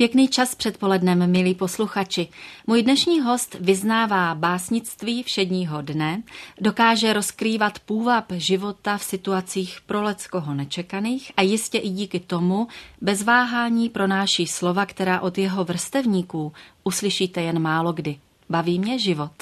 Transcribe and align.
Pěkný 0.00 0.28
čas 0.28 0.54
předpolednem, 0.54 1.30
milí 1.30 1.54
posluchači. 1.54 2.28
Můj 2.66 2.82
dnešní 2.82 3.20
host 3.20 3.56
vyznává 3.60 4.34
básnictví 4.34 5.22
všedního 5.22 5.82
dne, 5.82 6.22
dokáže 6.60 7.12
rozkrývat 7.12 7.78
půvab 7.78 8.24
života 8.32 8.98
v 8.98 9.04
situacích 9.04 9.78
pro 9.86 10.02
leckoho 10.02 10.54
nečekaných 10.54 11.32
a 11.36 11.42
jistě 11.42 11.78
i 11.78 11.88
díky 11.88 12.20
tomu 12.20 12.68
bez 13.00 13.22
váhání 13.22 13.88
pronáší 13.88 14.46
slova, 14.46 14.86
která 14.86 15.20
od 15.20 15.38
jeho 15.38 15.64
vrstevníků 15.64 16.52
uslyšíte 16.84 17.42
jen 17.42 17.58
málo 17.58 17.92
kdy. 17.92 18.16
Baví 18.50 18.78
mě 18.78 18.98
život. 18.98 19.32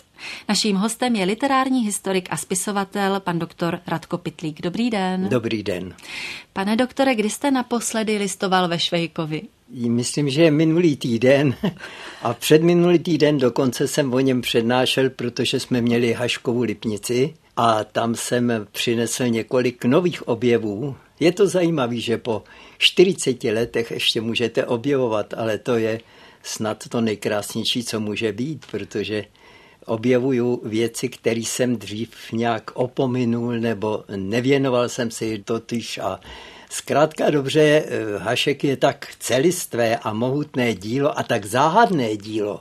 Naším 0.48 0.76
hostem 0.76 1.16
je 1.16 1.24
literární 1.24 1.84
historik 1.84 2.28
a 2.30 2.36
spisovatel 2.36 3.20
pan 3.20 3.38
doktor 3.38 3.80
Radko 3.86 4.18
Pitlík. 4.18 4.62
Dobrý 4.62 4.90
den. 4.90 5.28
Dobrý 5.28 5.62
den. 5.62 5.94
Pane 6.52 6.76
doktore, 6.76 7.14
kdy 7.14 7.30
jste 7.30 7.50
naposledy 7.50 8.18
listoval 8.18 8.68
ve 8.68 8.78
Švejkovi? 8.78 9.42
Myslím, 9.70 10.30
že 10.30 10.42
je 10.42 10.50
minulý 10.50 10.96
týden 10.96 11.54
a 12.22 12.34
před 12.34 12.62
minulý 12.62 12.98
týden 12.98 13.38
dokonce 13.38 13.88
jsem 13.88 14.14
o 14.14 14.20
něm 14.20 14.40
přednášel, 14.40 15.10
protože 15.10 15.60
jsme 15.60 15.80
měli 15.80 16.12
Haškovu 16.12 16.62
Lipnici 16.62 17.34
a 17.56 17.84
tam 17.84 18.14
jsem 18.14 18.66
přinesl 18.72 19.24
několik 19.26 19.84
nových 19.84 20.28
objevů. 20.28 20.96
Je 21.20 21.32
to 21.32 21.46
zajímavé, 21.48 21.96
že 21.96 22.18
po 22.18 22.42
40 22.78 23.44
letech 23.44 23.90
ještě 23.90 24.20
můžete 24.20 24.66
objevovat, 24.66 25.34
ale 25.34 25.58
to 25.58 25.76
je 25.76 26.00
snad 26.42 26.88
to 26.88 27.00
nejkrásnější, 27.00 27.84
co 27.84 28.00
může 28.00 28.32
být, 28.32 28.66
protože 28.70 29.24
objevuju 29.86 30.60
věci, 30.64 31.08
které 31.08 31.40
jsem 31.40 31.76
dřív 31.76 32.10
nějak 32.32 32.70
opominul 32.74 33.52
nebo 33.52 34.04
nevěnoval 34.16 34.88
jsem 34.88 35.10
si 35.10 35.42
totiž 35.44 35.98
a 35.98 36.20
Zkrátka 36.70 37.30
dobře, 37.30 37.60
eh, 37.60 38.18
Hašek 38.18 38.64
je 38.64 38.76
tak 38.76 39.08
celistvé 39.18 39.96
a 39.96 40.12
mohutné 40.12 40.74
dílo 40.74 41.18
a 41.18 41.22
tak 41.22 41.44
záhadné 41.44 42.16
dílo, 42.16 42.60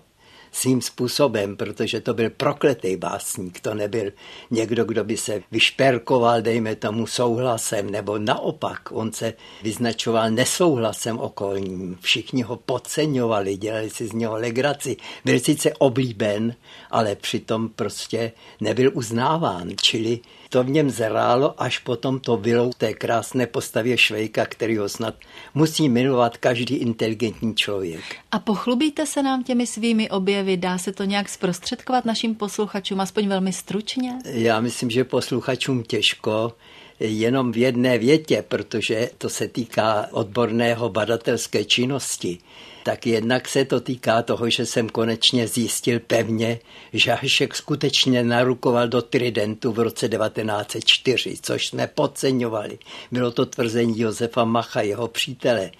svým 0.56 0.82
způsobem, 0.82 1.58
protože 1.58 2.02
to 2.02 2.14
byl 2.14 2.30
prokletý 2.30 2.96
básník, 2.96 3.60
to 3.60 3.74
nebyl 3.74 4.12
někdo, 4.52 4.86
kdo 4.86 5.04
by 5.04 5.18
se 5.18 5.42
vyšperkoval, 5.52 6.42
dejme 6.42 6.76
tomu, 6.76 7.08
souhlasem, 7.08 7.90
nebo 7.90 8.18
naopak, 8.18 8.80
on 8.92 9.12
se 9.12 9.34
vyznačoval 9.64 10.32
nesouhlasem 10.32 11.20
okolním. 11.20 11.98
Všichni 12.02 12.42
ho 12.42 12.56
podceňovali, 12.56 13.58
dělali 13.58 13.90
si 13.90 14.08
z 14.08 14.14
něho 14.14 14.36
legraci. 14.36 14.98
Byl 15.26 15.40
sice 15.40 15.74
oblíben, 15.74 16.56
ale 16.92 17.16
přitom 17.16 17.70
prostě 17.70 18.32
nebyl 18.62 18.92
uznáván, 18.94 19.72
čili 19.82 20.20
to 20.50 20.64
v 20.64 20.70
něm 20.70 20.90
zrálo, 20.90 21.64
až 21.64 21.80
potom 21.80 22.20
to 22.20 22.38
bylo 22.38 22.70
v 22.72 22.76
té 22.76 22.94
krásné 22.94 23.48
postavě 23.48 23.98
Švejka, 23.98 24.46
který 24.46 24.78
ho 24.78 24.90
snad 24.90 25.16
musí 25.54 25.90
milovat 25.90 26.38
každý 26.38 26.76
inteligentní 26.76 27.56
člověk. 27.56 28.04
A 28.32 28.40
pochlubíte 28.40 29.06
se 29.06 29.24
nám 29.24 29.44
těmi 29.44 29.68
svými 29.68 30.10
objevy? 30.10 30.58
Dá 30.58 30.78
se 30.78 30.92
to 30.92 31.04
nějak 31.04 31.30
zprostředkovat 31.30 32.06
našim 32.06 32.36
posluchačům, 32.36 33.00
aspoň 33.00 33.28
velmi 33.28 33.54
stručně? 33.54 34.14
Já 34.26 34.60
myslím, 34.60 34.90
že 34.90 35.04
posluchačům 35.04 35.84
těžko 35.84 36.54
jenom 37.00 37.52
v 37.52 37.58
jedné 37.58 37.98
větě, 37.98 38.44
protože 38.48 39.10
to 39.18 39.30
se 39.30 39.48
týká 39.48 40.08
odborného 40.12 40.90
badatelské 40.90 41.64
činnosti 41.64 42.40
tak 42.86 43.08
jednak 43.08 43.48
se 43.48 43.66
to 43.66 43.82
týká 43.82 44.22
toho, 44.22 44.50
že 44.50 44.66
jsem 44.66 44.90
konečně 44.90 45.48
zjistil 45.48 46.00
pevně, 46.00 46.60
že 46.94 47.12
Hašek 47.12 47.56
skutečně 47.56 48.24
narukoval 48.24 48.88
do 48.88 49.02
Tridentu 49.02 49.72
v 49.72 49.80
roce 49.80 50.10
1904, 50.10 51.36
což 51.42 51.68
jsme 51.68 51.88
podceňovali. 51.88 52.78
Bylo 53.12 53.32
to 53.32 53.46
tvrzení 53.46 54.00
Josefa 54.00 54.44
Macha, 54.44 54.82
jeho 54.82 55.08
přítele. 55.08 55.72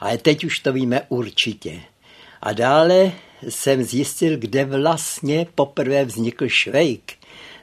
Ale 0.00 0.18
teď 0.18 0.44
už 0.44 0.58
to 0.58 0.72
víme 0.72 1.00
určitě. 1.08 1.80
A 2.42 2.52
dále 2.52 3.12
jsem 3.48 3.82
zjistil, 3.82 4.36
kde 4.36 4.64
vlastně 4.64 5.46
poprvé 5.54 6.04
vznikl 6.04 6.48
Švejk. 6.48 7.12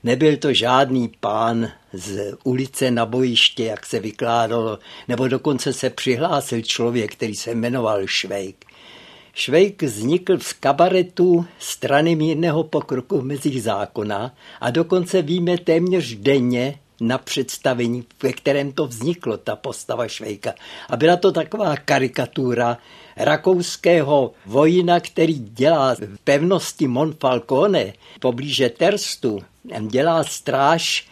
Nebyl 0.03 0.38
to 0.38 0.53
žádný 0.53 1.11
pán 1.19 1.71
z 1.93 2.33
ulice 2.43 2.92
na 2.92 3.05
bojiště, 3.05 3.64
jak 3.64 3.86
se 3.86 3.99
vykládalo, 3.99 4.80
nebo 5.08 5.27
dokonce 5.27 5.73
se 5.73 5.89
přihlásil 5.89 6.61
člověk, 6.61 7.11
který 7.11 7.36
se 7.36 7.52
jmenoval 7.52 8.08
Švejk. 8.08 8.65
Švejk 9.33 9.83
vznikl 9.83 10.38
v 10.38 10.54
kabaretu 10.54 11.45
strany 11.59 12.15
mírného 12.15 12.64
pokroku 12.64 13.20
v 13.20 13.26
mezích 13.26 13.64
zákona 13.64 14.36
a 14.61 14.71
dokonce 14.71 15.21
víme 15.21 15.58
téměř 15.58 16.15
denně 16.15 16.80
na 17.02 17.17
představení, 17.17 18.05
ve 18.23 18.33
kterém 18.33 18.71
to 18.71 18.87
vzniklo, 18.87 19.37
ta 19.37 19.55
postava 19.55 20.08
Švejka. 20.08 20.54
A 20.89 20.98
byla 20.98 21.15
to 21.15 21.32
taková 21.32 21.77
karikatura 21.77 22.77
rakouského 23.17 24.32
vojina, 24.45 24.99
který 24.99 25.33
dělá 25.33 25.95
v 25.95 26.20
pevnosti 26.23 26.88
Monfalcone 26.88 27.93
poblíže 28.20 28.70
Terstu, 28.70 29.39
dělá 29.88 30.23
stráž 30.23 31.08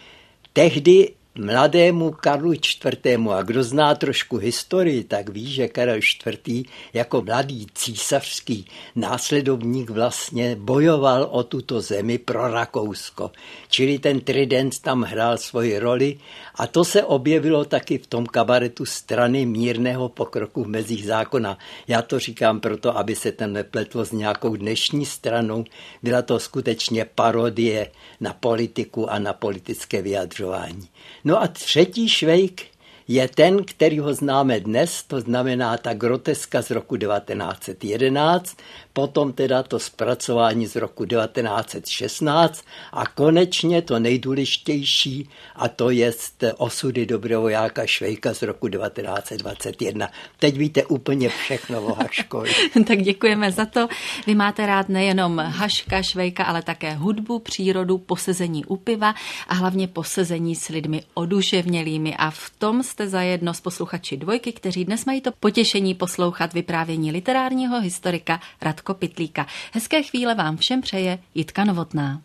tehdy 0.53 1.13
mladému 1.39 2.11
Karlu 2.11 2.53
IV. 2.53 3.29
A 3.31 3.41
kdo 3.41 3.63
zná 3.63 3.95
trošku 3.95 4.37
historii, 4.37 5.03
tak 5.03 5.29
ví, 5.29 5.51
že 5.51 5.67
Karel 5.67 5.97
IV. 5.97 6.65
jako 6.93 7.21
mladý 7.21 7.67
císařský 7.73 8.65
následovník 8.95 9.89
vlastně 9.89 10.55
bojoval 10.55 11.27
o 11.31 11.43
tuto 11.43 11.81
zemi 11.81 12.17
pro 12.17 12.47
Rakousko. 12.47 13.31
Čili 13.69 13.99
ten 13.99 14.19
trident 14.19 14.79
tam 14.79 15.01
hrál 15.01 15.37
svoji 15.37 15.79
roli 15.79 16.17
a 16.57 16.67
to 16.67 16.85
se 16.85 17.03
objevilo 17.03 17.65
taky 17.65 17.97
v 17.97 18.07
tom 18.07 18.25
kabaretu 18.25 18.85
strany 18.85 19.45
mírného 19.45 20.09
pokroku 20.09 20.63
v 20.63 20.67
mezích 20.67 21.05
zákona. 21.05 21.57
Já 21.87 22.01
to 22.01 22.19
říkám 22.19 22.59
proto, 22.59 22.97
aby 22.97 23.15
se 23.15 23.31
ten 23.31 23.53
nepletlo 23.53 24.05
s 24.05 24.11
nějakou 24.11 24.55
dnešní 24.55 25.05
stranou. 25.05 25.65
Byla 26.03 26.21
to 26.21 26.39
skutečně 26.39 27.05
parodie 27.15 27.91
na 28.19 28.33
politiku 28.33 29.11
a 29.11 29.19
na 29.19 29.33
politické 29.33 30.01
vyjadřování. 30.01 30.87
No 31.23 31.41
a 31.41 31.47
třetí 31.47 32.09
švejk 32.09 32.77
je 33.07 33.27
ten, 33.27 33.63
který 33.63 33.99
ho 33.99 34.13
známe 34.13 34.59
dnes, 34.59 35.03
to 35.03 35.21
znamená 35.21 35.77
ta 35.77 35.93
groteska 35.93 36.61
z 36.61 36.71
roku 36.71 36.97
1911, 36.97 38.57
potom 38.97 39.33
teda 39.33 39.63
to 39.63 39.79
zpracování 39.79 40.67
z 40.67 40.75
roku 40.75 41.05
1916 41.05 42.65
a 42.91 43.05
konečně 43.05 43.81
to 43.81 43.99
nejdůležitější 43.99 45.29
a 45.55 45.67
to 45.67 45.89
je 45.89 46.13
osudy 46.57 47.05
dobrovojáka 47.05 47.85
Švejka 47.85 48.33
z 48.33 48.41
roku 48.41 48.67
1921. 48.67 50.09
Teď 50.39 50.57
víte 50.57 50.85
úplně 50.85 51.29
všechno 51.29 51.81
o 51.81 51.93
Haškovi. 51.93 52.49
tak 52.87 53.01
děkujeme 53.01 53.51
za 53.51 53.65
to. 53.65 53.87
Vy 54.27 54.35
máte 54.35 54.65
rád 54.65 54.89
nejenom 54.89 55.37
Haška, 55.37 56.01
Švejka, 56.01 56.43
ale 56.43 56.61
také 56.61 56.93
hudbu, 56.93 57.39
přírodu, 57.39 57.97
posezení 57.97 58.65
u 58.65 58.75
piva 58.75 59.15
a 59.47 59.53
hlavně 59.53 59.87
posezení 59.87 60.55
s 60.55 60.67
lidmi 60.67 61.03
oduševnělými 61.13 62.15
a 62.17 62.31
v 62.31 62.51
tom 62.57 62.83
jste 62.83 63.07
zajedno 63.07 63.53
s 63.53 63.61
posluchači 63.61 64.17
dvojky, 64.17 64.53
kteří 64.53 64.85
dnes 64.85 65.05
mají 65.05 65.21
to 65.21 65.31
potěšení 65.39 65.93
poslouchat 65.95 66.53
vyprávění 66.53 67.11
literárního 67.11 67.81
historika 67.81 68.39
Radko 68.61 68.86
Radko 68.87 68.99
Pitlíka. 68.99 69.47
Hezké 69.73 70.03
chvíle 70.03 70.35
vám 70.35 70.57
všem 70.57 70.81
přeje 70.81 71.19
Jitka 71.35 71.65
Novotná. 71.65 72.21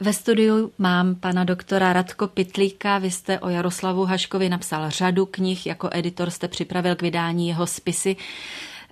Ve 0.00 0.12
studiu 0.12 0.72
mám 0.78 1.14
pana 1.14 1.44
doktora 1.44 1.92
Radko 1.92 2.26
Pitlíka. 2.26 2.98
Vy 2.98 3.10
jste 3.10 3.38
o 3.40 3.48
Jaroslavu 3.48 4.04
Haškovi 4.04 4.48
napsal 4.48 4.90
řadu 4.90 5.26
knih, 5.26 5.66
jako 5.66 5.88
editor 5.92 6.30
jste 6.30 6.48
připravil 6.48 6.96
k 6.96 7.02
vydání 7.02 7.48
jeho 7.48 7.66
spisy. 7.66 8.16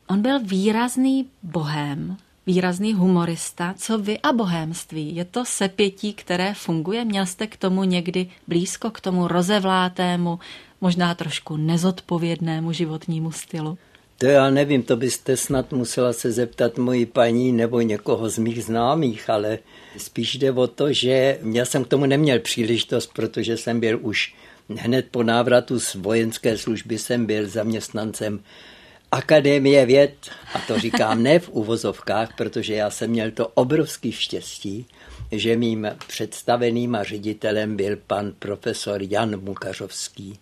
On 0.06 0.22
byl 0.22 0.40
výrazný 0.40 1.28
bohem, 1.42 2.16
výrazný 2.46 2.92
humorista. 2.94 3.74
Co 3.76 3.98
vy 3.98 4.20
a 4.20 4.32
bohémství? 4.32 5.16
Je 5.16 5.24
to 5.24 5.44
sepětí, 5.44 6.14
které 6.14 6.54
funguje? 6.54 7.04
Měl 7.04 7.26
jste 7.26 7.46
k 7.46 7.56
tomu 7.56 7.84
někdy 7.84 8.30
blízko, 8.46 8.90
k 8.90 9.00
tomu 9.00 9.28
rozevlátému, 9.28 10.38
možná 10.80 11.14
trošku 11.14 11.56
nezodpovědnému 11.56 12.72
životnímu 12.72 13.32
stylu? 13.32 13.78
To 14.22 14.28
já 14.28 14.50
nevím, 14.50 14.82
to 14.82 14.96
byste 14.96 15.36
snad 15.36 15.72
musela 15.72 16.12
se 16.12 16.32
zeptat 16.32 16.78
moji 16.78 17.06
paní 17.06 17.52
nebo 17.52 17.80
někoho 17.80 18.28
z 18.30 18.38
mých 18.38 18.64
známých, 18.64 19.30
ale 19.30 19.58
spíš 19.96 20.34
jde 20.34 20.52
o 20.52 20.66
to, 20.66 20.92
že 20.92 21.38
já 21.52 21.64
jsem 21.64 21.84
k 21.84 21.88
tomu 21.88 22.06
neměl 22.06 22.38
příležitost, 22.38 23.10
protože 23.14 23.56
jsem 23.56 23.80
byl 23.80 23.98
už 24.02 24.34
hned 24.76 25.06
po 25.10 25.22
návratu 25.22 25.80
z 25.80 25.94
vojenské 25.94 26.58
služby 26.58 26.98
jsem 26.98 27.26
byl 27.26 27.48
zaměstnancem 27.48 28.40
Akademie 29.12 29.86
věd, 29.86 30.14
a 30.54 30.58
to 30.58 30.78
říkám 30.78 31.22
ne 31.22 31.38
v 31.38 31.48
uvozovkách, 31.48 32.36
protože 32.36 32.74
já 32.74 32.90
jsem 32.90 33.10
měl 33.10 33.30
to 33.30 33.48
obrovský 33.48 34.12
štěstí, 34.12 34.86
že 35.32 35.56
mým 35.56 35.88
představeným 36.06 36.94
a 36.94 37.02
ředitelem 37.02 37.76
byl 37.76 37.96
pan 38.06 38.32
profesor 38.38 39.02
Jan 39.02 39.40
Mukařovský. 39.40 40.38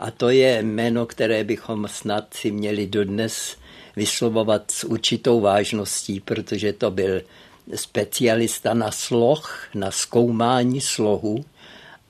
A 0.00 0.10
to 0.10 0.30
je 0.30 0.62
jméno, 0.62 1.06
které 1.06 1.44
bychom 1.44 1.88
snad 1.88 2.34
si 2.34 2.50
měli 2.50 2.86
dodnes 2.86 3.56
vyslovovat 3.96 4.70
s 4.70 4.84
určitou 4.84 5.40
vážností, 5.40 6.20
protože 6.20 6.72
to 6.72 6.90
byl 6.90 7.22
specialista 7.74 8.74
na 8.74 8.90
sloh, 8.90 9.68
na 9.74 9.90
zkoumání 9.90 10.80
slohu. 10.80 11.44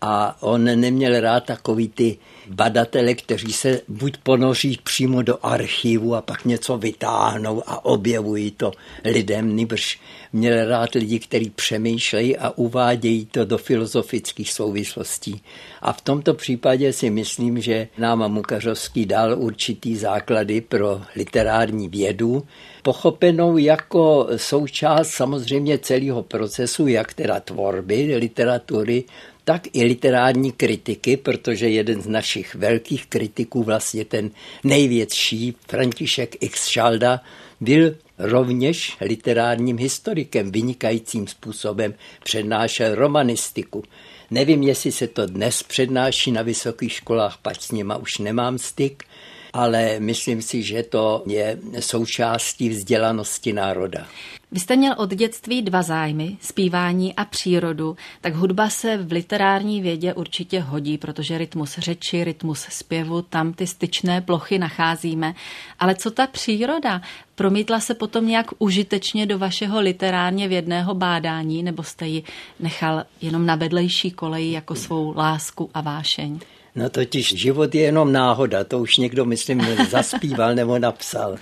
A 0.00 0.42
on 0.42 0.64
neměl 0.64 1.20
rád 1.20 1.44
takový 1.44 1.88
ty 1.88 2.18
badatele, 2.50 3.14
kteří 3.14 3.52
se 3.52 3.80
buď 3.88 4.16
ponoří 4.22 4.78
přímo 4.82 5.22
do 5.22 5.38
archivu 5.42 6.14
a 6.14 6.22
pak 6.22 6.44
něco 6.44 6.78
vytáhnou 6.78 7.62
a 7.66 7.84
objevují 7.84 8.50
to 8.50 8.72
lidem, 9.04 9.56
nýbrž 9.56 10.00
měl 10.32 10.68
rád 10.68 10.94
lidi, 10.94 11.18
kteří 11.18 11.50
přemýšlejí 11.50 12.36
a 12.36 12.50
uvádějí 12.50 13.26
to 13.26 13.44
do 13.44 13.58
filozofických 13.58 14.52
souvislostí. 14.52 15.42
A 15.82 15.92
v 15.92 16.00
tomto 16.00 16.34
případě 16.34 16.92
si 16.92 17.10
myslím, 17.10 17.60
že 17.60 17.88
nám 17.98 18.32
Mukařovský 18.32 19.06
dal 19.06 19.38
určitý 19.38 19.96
základy 19.96 20.60
pro 20.60 21.02
literární 21.16 21.88
vědu, 21.88 22.46
pochopenou 22.82 23.58
jako 23.58 24.28
součást 24.36 25.10
samozřejmě 25.10 25.78
celého 25.78 26.22
procesu, 26.22 26.86
jak 26.86 27.14
teda 27.14 27.40
tvorby 27.40 28.16
literatury, 28.16 29.04
tak 29.44 29.62
i 29.72 29.84
literární 29.84 30.52
kritiky, 30.52 31.16
protože 31.16 31.68
jeden 31.68 32.02
z 32.02 32.06
našich 32.06 32.54
velkých 32.54 33.06
kritiků, 33.06 33.62
vlastně 33.62 34.04
ten 34.04 34.30
největší, 34.64 35.54
František 35.68 36.36
X. 36.40 36.68
Šalda, 36.68 37.20
byl 37.60 37.94
rovněž 38.18 38.96
literárním 39.00 39.78
historikem, 39.78 40.52
vynikajícím 40.52 41.26
způsobem 41.26 41.94
přednášel 42.24 42.94
romanistiku. 42.94 43.82
Nevím, 44.30 44.62
jestli 44.62 44.92
se 44.92 45.06
to 45.06 45.26
dnes 45.26 45.62
přednáší 45.62 46.32
na 46.32 46.42
vysokých 46.42 46.92
školách, 46.92 47.38
pač 47.42 47.60
s 47.60 47.70
nima 47.70 47.96
už 47.96 48.18
nemám 48.18 48.58
styk, 48.58 49.04
ale 49.52 50.00
myslím 50.00 50.42
si, 50.42 50.62
že 50.62 50.82
to 50.82 51.22
je 51.26 51.58
součástí 51.80 52.68
vzdělanosti 52.68 53.52
národa. 53.52 54.06
Vy 54.52 54.60
jste 54.60 54.76
měl 54.76 54.94
od 54.98 55.14
dětství 55.14 55.62
dva 55.62 55.82
zájmy, 55.82 56.36
zpívání 56.40 57.14
a 57.14 57.24
přírodu, 57.24 57.96
tak 58.20 58.34
hudba 58.34 58.70
se 58.70 58.96
v 58.96 59.12
literární 59.12 59.82
vědě 59.82 60.14
určitě 60.14 60.60
hodí, 60.60 60.98
protože 60.98 61.38
rytmus 61.38 61.78
řeči, 61.78 62.24
rytmus 62.24 62.60
zpěvu, 62.70 63.22
tam 63.22 63.52
ty 63.52 63.66
styčné 63.66 64.20
plochy 64.20 64.58
nacházíme. 64.58 65.34
Ale 65.78 65.94
co 65.94 66.10
ta 66.10 66.26
příroda? 66.26 67.02
Promítla 67.34 67.80
se 67.80 67.94
potom 67.94 68.26
nějak 68.26 68.46
užitečně 68.58 69.26
do 69.26 69.38
vašeho 69.38 69.80
literárně 69.80 70.48
vědného 70.48 70.94
bádání, 70.94 71.62
nebo 71.62 71.82
jste 71.82 72.06
ji 72.06 72.22
nechal 72.60 73.04
jenom 73.20 73.46
na 73.46 73.54
vedlejší 73.54 74.10
koleji 74.10 74.52
jako 74.52 74.74
svou 74.74 75.14
lásku 75.16 75.70
a 75.74 75.80
vášeň? 75.80 76.40
No 76.74 76.90
totiž 76.90 77.34
život 77.36 77.74
je 77.74 77.82
jenom 77.82 78.12
náhoda, 78.12 78.64
to 78.64 78.78
už 78.78 78.96
někdo, 78.96 79.24
myslím, 79.24 79.62
zaspíval 79.90 80.54
nebo 80.54 80.78
napsal 80.78 81.36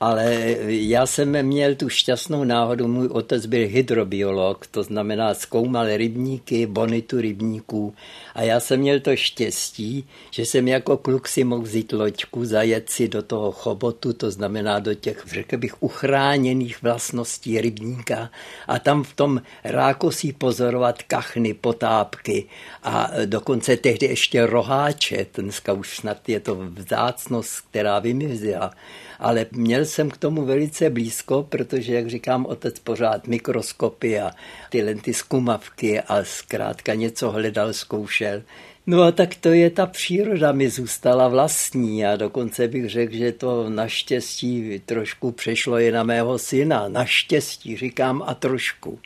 ale 0.00 0.56
já 0.66 1.06
jsem 1.06 1.42
měl 1.42 1.74
tu 1.74 1.88
šťastnou 1.88 2.44
náhodu, 2.44 2.88
můj 2.88 3.06
otec 3.06 3.46
byl 3.46 3.68
hydrobiolog, 3.68 4.66
to 4.66 4.82
znamená 4.82 5.34
zkoumal 5.34 5.96
rybníky, 5.96 6.66
bonitu 6.66 7.20
rybníků. 7.20 7.94
A 8.34 8.42
já 8.42 8.60
jsem 8.60 8.80
měl 8.80 9.00
to 9.00 9.16
štěstí, 9.16 10.04
že 10.30 10.46
jsem 10.46 10.68
jako 10.68 10.96
kluk 10.96 11.28
si 11.28 11.44
mohl 11.44 11.62
vzít 11.62 11.92
loďku, 11.92 12.44
zajet 12.44 12.90
si 12.90 13.08
do 13.08 13.22
toho 13.22 13.52
chobotu, 13.52 14.12
to 14.12 14.30
znamená 14.30 14.78
do 14.78 14.94
těch, 14.94 15.24
řekl 15.26 15.56
bych, 15.56 15.82
uchráněných 15.82 16.82
vlastností 16.82 17.60
rybníka. 17.60 18.30
A 18.68 18.78
tam 18.78 19.02
v 19.02 19.14
tom 19.14 19.42
rákosí 19.64 20.32
pozorovat 20.32 21.02
kachny, 21.02 21.54
potápky 21.54 22.44
a 22.82 23.10
dokonce 23.24 23.76
tehdy 23.76 24.06
ještě 24.06 24.46
roháče, 24.46 25.26
dneska 25.34 25.72
už 25.72 25.96
snad 25.96 26.28
je 26.28 26.40
to 26.40 26.54
vzácnost, 26.54 27.60
která 27.70 27.98
vymizela. 27.98 28.70
Ale 29.18 29.46
měl 29.52 29.84
jsem 29.90 30.10
k 30.10 30.16
tomu 30.16 30.44
velice 30.44 30.90
blízko, 30.90 31.46
protože, 31.48 31.94
jak 31.94 32.08
říkám, 32.08 32.46
otec 32.46 32.78
pořád 32.78 33.26
mikroskopy 33.26 34.20
a 34.20 34.30
ty 34.70 34.82
lenty 34.82 35.14
zkumavky 35.14 36.00
a 36.00 36.24
zkrátka 36.24 36.94
něco 36.94 37.30
hledal, 37.30 37.72
zkoušel. 37.72 38.42
No 38.86 39.02
a 39.02 39.12
tak 39.12 39.34
to 39.34 39.48
je 39.48 39.70
ta 39.70 39.86
příroda, 39.86 40.52
mi 40.52 40.70
zůstala 40.70 41.28
vlastní 41.28 42.06
a 42.06 42.16
dokonce 42.16 42.68
bych 42.68 42.90
řekl, 42.90 43.14
že 43.14 43.32
to 43.32 43.70
naštěstí 43.70 44.82
trošku 44.86 45.32
přešlo 45.32 45.78
i 45.78 45.92
na 45.92 46.02
mého 46.02 46.38
syna. 46.38 46.88
Naštěstí 46.88 47.76
říkám 47.76 48.22
a 48.26 48.34
trošku. 48.34 48.98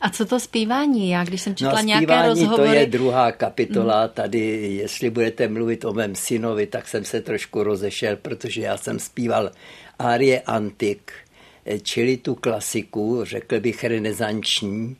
A 0.00 0.10
co 0.10 0.24
to 0.24 0.40
zpívání? 0.40 1.10
Já 1.10 1.24
když 1.24 1.40
jsem 1.40 1.54
četla 1.54 1.80
no, 1.80 1.86
nějaké 1.86 2.28
rozhovory... 2.28 2.68
to 2.68 2.74
je 2.74 2.86
druhá 2.86 3.32
kapitola. 3.32 4.02
Mm. 4.02 4.08
Tady, 4.14 4.38
jestli 4.82 5.10
budete 5.10 5.48
mluvit 5.48 5.84
o 5.84 5.92
mém 5.92 6.14
synovi, 6.14 6.66
tak 6.66 6.88
jsem 6.88 7.04
se 7.04 7.20
trošku 7.20 7.62
rozešel, 7.62 8.16
protože 8.16 8.60
já 8.60 8.76
jsem 8.76 8.98
zpíval 8.98 9.50
Arie 9.98 10.40
Antik, 10.40 11.12
čili 11.82 12.16
tu 12.16 12.34
klasiku, 12.34 13.24
řekl 13.24 13.60
bych 13.60 13.84
renesanční, 13.84 14.96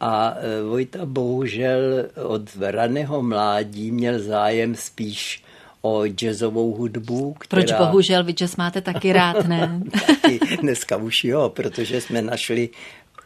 a 0.00 0.34
e, 0.36 0.62
Vojta 0.62 1.06
bohužel 1.06 1.80
od 2.24 2.42
raného 2.60 3.22
mládí 3.22 3.90
měl 3.90 4.18
zájem 4.18 4.74
spíš 4.74 5.42
o 5.82 6.06
jazzovou 6.06 6.74
hudbu. 6.74 7.34
Která... 7.38 7.62
Proč 7.62 7.78
bohužel? 7.78 8.24
Vy 8.24 8.32
jazz 8.32 8.56
máte 8.56 8.80
taky 8.80 9.12
rád, 9.12 9.46
ne? 9.46 9.80
taky, 10.06 10.40
dneska 10.60 10.96
už 10.96 11.24
jo, 11.24 11.48
protože 11.48 12.00
jsme 12.00 12.22
našli 12.22 12.68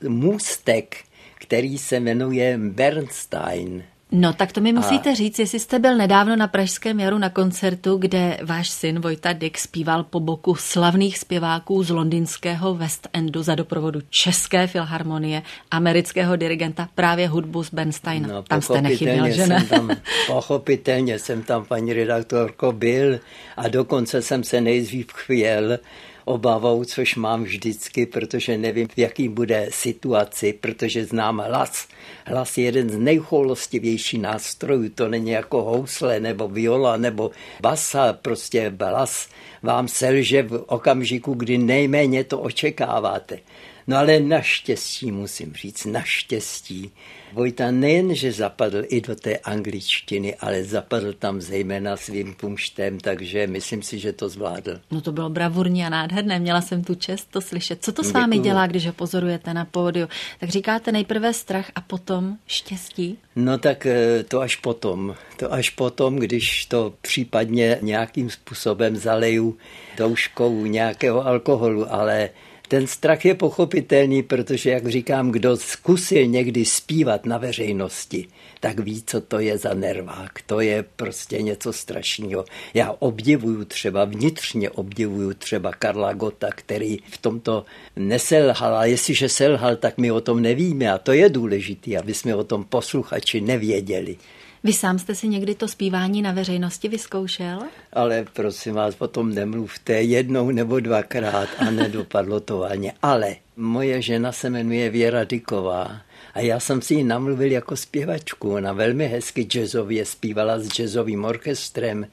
můstek, 0.08 0.96
který 1.34 1.78
se 1.78 2.00
jmenuje 2.00 2.58
Bernstein. 2.58 3.84
No 4.14 4.32
tak 4.32 4.52
to 4.52 4.60
mi 4.60 4.72
musíte 4.72 5.10
a... 5.10 5.14
říct, 5.14 5.38
jestli 5.38 5.58
jste 5.58 5.78
byl 5.78 5.96
nedávno 5.96 6.36
na 6.36 6.48
Pražském 6.48 7.00
jaru 7.00 7.18
na 7.18 7.30
koncertu, 7.30 7.96
kde 7.96 8.38
váš 8.42 8.70
syn 8.70 9.00
Vojta 9.00 9.32
Dick 9.32 9.58
zpíval 9.58 10.02
po 10.02 10.20
boku 10.20 10.54
slavných 10.54 11.18
zpěváků 11.18 11.82
z 11.82 11.90
londýnského 11.90 12.74
West 12.74 13.08
Endu 13.12 13.42
za 13.42 13.54
doprovodu 13.54 14.00
České 14.10 14.66
filharmonie, 14.66 15.42
amerického 15.70 16.36
dirigenta 16.36 16.88
právě 16.94 17.28
hudbu 17.28 17.64
z 17.64 17.74
Bernsteina. 17.74 18.28
No, 18.28 18.42
tam 18.42 18.60
jste 18.60 18.82
nechyběl, 18.82 19.30
že 19.30 19.46
ne? 19.46 19.60
Jsem 19.60 19.68
tam, 19.68 19.90
pochopitelně 20.26 21.18
jsem 21.18 21.42
tam, 21.42 21.64
paní 21.64 21.92
redaktorko, 21.92 22.72
byl 22.72 23.20
a 23.56 23.68
dokonce 23.68 24.22
jsem 24.22 24.44
se 24.44 24.60
nejdřív 24.60 25.12
chvěl, 25.12 25.78
obavou, 26.24 26.84
což 26.84 27.16
mám 27.16 27.44
vždycky, 27.44 28.06
protože 28.06 28.58
nevím, 28.58 28.88
v 28.88 28.98
jaký 28.98 29.28
bude 29.28 29.68
situaci, 29.70 30.52
protože 30.52 31.04
znám 31.04 31.38
hlas. 31.38 31.88
Hlas 32.26 32.58
je 32.58 32.64
jeden 32.64 32.90
z 32.90 32.98
nejchoulostivějších 32.98 34.20
nástrojů, 34.20 34.88
to 34.88 35.08
není 35.08 35.30
jako 35.30 35.62
housle 35.62 36.20
nebo 36.20 36.48
viola 36.48 36.96
nebo 36.96 37.30
basa, 37.60 38.12
prostě 38.12 38.74
hlas 38.80 39.28
vám 39.62 39.88
selže 39.88 40.42
v 40.42 40.64
okamžiku, 40.66 41.34
kdy 41.34 41.58
nejméně 41.58 42.24
to 42.24 42.40
očekáváte. 42.40 43.38
No 43.86 43.96
ale 43.96 44.20
naštěstí, 44.20 45.12
musím 45.12 45.54
říct, 45.54 45.84
naštěstí, 45.84 46.92
Vojta 47.32 47.70
nejen, 47.70 48.14
že 48.14 48.32
zapadl 48.32 48.82
i 48.88 49.00
do 49.00 49.16
té 49.16 49.36
angličtiny, 49.36 50.34
ale 50.34 50.64
zapadl 50.64 51.12
tam 51.12 51.40
zejména 51.40 51.96
svým 51.96 52.34
pumštem, 52.34 53.00
takže 53.00 53.46
myslím 53.46 53.82
si, 53.82 53.98
že 53.98 54.12
to 54.12 54.28
zvládl. 54.28 54.80
No 54.90 55.00
to 55.00 55.12
bylo 55.12 55.30
bravurní 55.30 55.84
a 55.84 55.88
nádherné, 55.88 56.38
měla 56.38 56.60
jsem 56.60 56.84
tu 56.84 56.94
čest 56.94 57.28
to 57.30 57.40
slyšet. 57.40 57.84
Co 57.84 57.92
to 57.92 58.04
s 58.04 58.12
vámi 58.12 58.36
Děkuju. 58.36 58.44
dělá, 58.50 58.66
když 58.66 58.86
ho 58.86 58.92
pozorujete 58.92 59.54
na 59.54 59.64
pódiu? 59.64 60.08
Tak 60.40 60.50
říkáte 60.50 60.92
nejprve 60.92 61.32
strach 61.32 61.70
a 61.74 61.80
potom 61.80 62.36
štěstí? 62.46 63.18
No 63.36 63.58
tak 63.58 63.86
eh, 63.86 64.24
to 64.28 64.40
až 64.40 64.56
potom. 64.56 65.14
To 65.36 65.52
až 65.52 65.70
potom, 65.70 66.16
když 66.16 66.66
to 66.66 66.94
případně 67.00 67.78
nějakým 67.82 68.30
způsobem 68.30 68.96
zaleju 68.96 69.56
douškou 69.96 70.66
nějakého 70.66 71.26
alkoholu, 71.26 71.92
ale 71.92 72.30
ten 72.72 72.86
strach 72.86 73.24
je 73.24 73.34
pochopitelný, 73.34 74.22
protože, 74.22 74.70
jak 74.70 74.86
říkám, 74.86 75.30
kdo 75.30 75.56
zkusil 75.56 76.26
někdy 76.26 76.64
zpívat 76.64 77.26
na 77.26 77.38
veřejnosti, 77.38 78.28
tak 78.60 78.80
ví, 78.80 79.02
co 79.06 79.20
to 79.20 79.38
je 79.38 79.58
za 79.58 79.74
nervák. 79.74 80.42
To 80.46 80.60
je 80.60 80.84
prostě 80.96 81.42
něco 81.42 81.72
strašného. 81.72 82.44
Já 82.74 82.96
obdivuju 82.98 83.64
třeba, 83.64 84.04
vnitřně 84.04 84.70
obdivuju 84.70 85.34
třeba 85.34 85.72
Karla 85.72 86.12
Gota, 86.12 86.48
který 86.50 86.98
v 87.10 87.18
tomto 87.18 87.64
neselhal. 87.96 88.76
A 88.76 88.84
jestliže 88.84 89.28
selhal, 89.28 89.76
tak 89.76 89.98
my 89.98 90.12
o 90.12 90.20
tom 90.20 90.42
nevíme. 90.42 90.92
A 90.92 90.98
to 90.98 91.12
je 91.12 91.28
důležité, 91.28 91.96
aby 91.96 92.14
jsme 92.14 92.34
o 92.34 92.44
tom 92.44 92.64
posluchači 92.64 93.40
nevěděli. 93.40 94.16
Vy 94.64 94.72
sám 94.72 94.98
jste 94.98 95.14
si 95.14 95.28
někdy 95.28 95.54
to 95.54 95.68
zpívání 95.68 96.22
na 96.22 96.32
veřejnosti 96.32 96.88
vyzkoušel? 96.88 97.58
Ale 97.92 98.26
prosím 98.32 98.74
vás, 98.74 98.94
potom 98.94 99.34
nemluvte 99.34 99.92
jednou 99.92 100.50
nebo 100.50 100.80
dvakrát 100.80 101.48
a 101.58 101.70
nedopadlo 101.70 102.40
to 102.40 102.64
ani. 102.64 102.92
Ale 103.02 103.36
moje 103.56 104.02
žena 104.02 104.32
se 104.32 104.50
jmenuje 104.50 104.90
Věra 104.90 105.24
Dyková 105.24 106.00
a 106.34 106.40
já 106.40 106.60
jsem 106.60 106.82
si 106.82 106.94
ji 106.94 107.04
namluvil 107.04 107.52
jako 107.52 107.76
zpěvačku. 107.76 108.54
Ona 108.54 108.72
velmi 108.72 109.06
hezky 109.06 109.42
jazzově 109.42 110.04
zpívala 110.04 110.58
s 110.58 110.68
jazzovým 110.68 111.24
orchestrem 111.24 112.06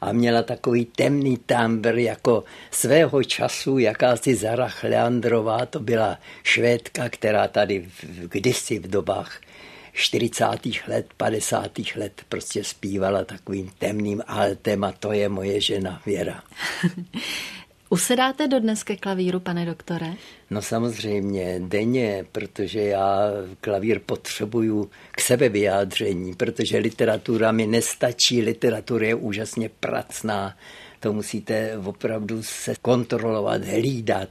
a 0.00 0.12
měla 0.12 0.42
takový 0.42 0.84
temný 0.84 1.36
tambr 1.46 1.98
jako 1.98 2.44
svého 2.70 3.24
času, 3.24 3.78
jakási 3.78 4.34
Zara 4.34 4.68
Chleandrová, 4.68 5.66
to 5.66 5.80
byla 5.80 6.18
švédka, 6.42 7.08
která 7.08 7.48
tady 7.48 7.86
v, 7.88 8.28
kdysi 8.28 8.78
v 8.78 8.90
dobách 8.90 9.40
40. 9.98 10.44
let, 10.88 11.06
50. 11.16 11.72
let 11.96 12.22
prostě 12.28 12.64
zpívala 12.64 13.24
takovým 13.24 13.70
temným 13.78 14.22
altem 14.26 14.84
a 14.84 14.92
to 14.92 15.12
je 15.12 15.28
moje 15.28 15.60
žena 15.60 16.02
Věra. 16.06 16.42
Usedáte 17.90 18.48
dodnes 18.48 18.82
ke 18.82 18.96
klavíru, 18.96 19.40
pane 19.40 19.66
doktore? 19.66 20.06
No 20.50 20.62
samozřejmě, 20.62 21.60
denně, 21.64 22.26
protože 22.32 22.80
já 22.80 23.18
klavír 23.60 24.00
potřebuju 24.06 24.90
k 25.10 25.20
sebevyjádření, 25.20 26.34
protože 26.34 26.78
literatura 26.78 27.52
mi 27.52 27.66
nestačí, 27.66 28.42
literatura 28.42 29.06
je 29.06 29.14
úžasně 29.14 29.68
pracná, 29.80 30.56
to 31.00 31.12
musíte 31.12 31.78
opravdu 31.78 32.42
se 32.42 32.74
kontrolovat, 32.82 33.64
hlídat 33.64 34.28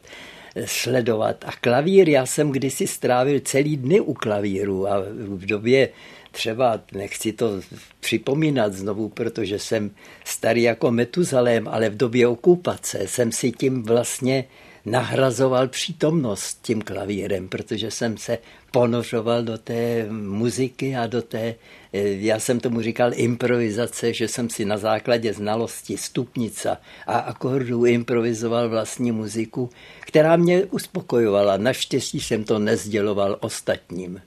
sledovat. 0.65 1.45
A 1.47 1.51
klavír, 1.62 2.09
já 2.09 2.25
jsem 2.25 2.51
kdysi 2.51 2.88
strávil 2.88 3.39
celý 3.39 3.77
dny 3.77 4.00
u 4.00 4.13
klavíru 4.13 4.88
a 4.88 5.00
v 5.12 5.45
době 5.45 5.89
třeba, 6.31 6.81
nechci 6.93 7.33
to 7.33 7.62
připomínat 8.00 8.74
znovu, 8.74 9.09
protože 9.09 9.59
jsem 9.59 9.91
starý 10.25 10.62
jako 10.62 10.91
Metuzalém, 10.91 11.67
ale 11.67 11.89
v 11.89 11.97
době 11.97 12.27
okupace 12.27 13.07
jsem 13.07 13.31
si 13.31 13.51
tím 13.51 13.83
vlastně 13.83 14.45
nahrazoval 14.85 15.67
přítomnost 15.67 16.59
tím 16.61 16.81
klavírem, 16.81 17.47
protože 17.47 17.91
jsem 17.91 18.17
se 18.17 18.37
ponořoval 18.71 19.43
do 19.43 19.57
té 19.57 20.07
muziky 20.11 20.95
a 20.95 21.07
do 21.07 21.21
té, 21.21 21.55
eh, 21.93 21.99
já 22.01 22.39
jsem 22.39 22.59
tomu 22.59 22.81
říkal 22.81 23.11
improvizace, 23.13 24.13
že 24.13 24.27
jsem 24.27 24.49
si 24.49 24.65
na 24.65 24.77
základě 24.77 25.33
znalosti 25.33 25.97
stupnica 25.97 26.77
a 27.07 27.17
akordů 27.17 27.85
improvizoval 27.85 28.69
vlastní 28.69 29.11
muziku, 29.11 29.69
která 29.99 30.35
mě 30.35 30.65
uspokojovala. 30.65 31.57
Naštěstí 31.57 32.19
jsem 32.19 32.43
to 32.43 32.59
nezděloval 32.59 33.37
ostatním. 33.39 34.21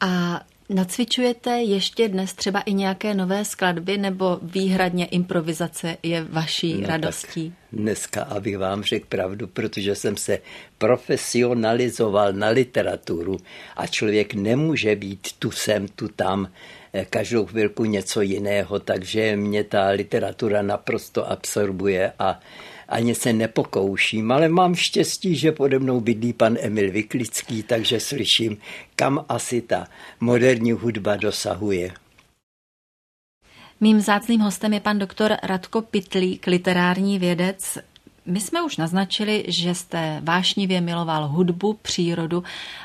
A 0.00 0.42
Nacvičujete 0.74 1.50
ještě 1.50 2.08
dnes 2.08 2.34
třeba 2.34 2.60
i 2.60 2.72
nějaké 2.72 3.14
nové 3.14 3.44
skladby 3.44 3.98
nebo 3.98 4.38
výhradně 4.42 5.06
improvizace 5.06 5.96
je 6.02 6.24
vaší 6.24 6.80
no 6.80 6.88
radostí? 6.88 7.54
Dneska, 7.72 8.22
abych 8.22 8.58
vám 8.58 8.82
řekl 8.82 9.06
pravdu, 9.08 9.46
protože 9.46 9.94
jsem 9.94 10.16
se 10.16 10.38
profesionalizoval 10.78 12.32
na 12.32 12.48
literaturu 12.48 13.36
a 13.76 13.86
člověk 13.86 14.34
nemůže 14.34 14.96
být 14.96 15.28
tu 15.38 15.50
sem, 15.50 15.88
tu 15.88 16.08
tam, 16.08 16.48
eh, 16.92 17.04
každou 17.10 17.46
chvilku 17.46 17.84
něco 17.84 18.20
jiného, 18.20 18.80
takže 18.80 19.36
mě 19.36 19.64
ta 19.64 19.88
literatura 19.88 20.62
naprosto 20.62 21.30
absorbuje 21.30 22.12
a 22.18 22.40
ani 22.90 23.14
se 23.14 23.32
nepokouším, 23.32 24.32
ale 24.32 24.48
mám 24.48 24.74
štěstí, 24.74 25.36
že 25.36 25.52
pode 25.52 25.78
mnou 25.78 26.00
bydlí 26.00 26.32
pan 26.32 26.56
Emil 26.60 26.90
Vyklický, 26.90 27.62
takže 27.62 28.00
slyším, 28.00 28.56
kam 28.96 29.24
asi 29.28 29.62
ta 29.62 29.86
moderní 30.20 30.72
hudba 30.72 31.16
dosahuje. 31.16 31.92
Mým 33.80 34.00
zácným 34.00 34.40
hostem 34.40 34.72
je 34.72 34.80
pan 34.80 34.98
doktor 34.98 35.36
Radko 35.42 35.82
Pitlík, 35.82 36.46
literární 36.46 37.18
vědec. 37.18 37.78
My 38.26 38.40
jsme 38.40 38.62
už 38.62 38.76
naznačili, 38.76 39.44
že 39.48 39.74
jste 39.74 40.20
vášnivě 40.24 40.80
miloval 40.80 41.28
hudbu, 41.28 41.78
přírodu, 41.82 42.44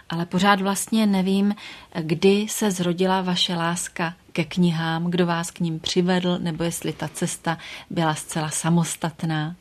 ale 0.09 0.25
pořád 0.25 0.61
vlastně 0.61 1.05
nevím, 1.05 1.55
kdy 2.01 2.45
se 2.49 2.71
zrodila 2.71 3.21
vaše 3.21 3.55
láska 3.55 4.13
ke 4.31 4.43
knihám, 4.43 5.11
kdo 5.11 5.25
vás 5.25 5.51
k 5.51 5.59
ním 5.59 5.79
přivedl, 5.79 6.37
nebo 6.39 6.63
jestli 6.63 6.93
ta 6.93 7.07
cesta 7.07 7.57
byla 7.89 8.15
zcela 8.15 8.49
samostatná. 8.49 9.55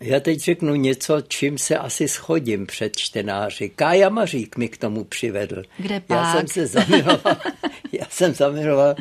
Já 0.00 0.20
teď 0.20 0.40
řeknu 0.40 0.74
něco, 0.74 1.20
čím 1.28 1.58
se 1.58 1.76
asi 1.76 2.08
schodím 2.08 2.66
před 2.66 2.96
čtenáři. 2.96 3.68
Kája 3.68 4.08
Mařík 4.08 4.56
mi 4.56 4.68
k 4.68 4.76
tomu 4.76 5.04
přivedl. 5.04 5.62
Kde 5.78 6.00
pak? 6.00 6.18
Já 6.18 6.32
jsem 6.32 6.48
se 6.48 6.66
zamiloval, 6.66 7.36
já 7.92 8.06
jsem 8.10 8.34
zamiloval, 8.34 8.94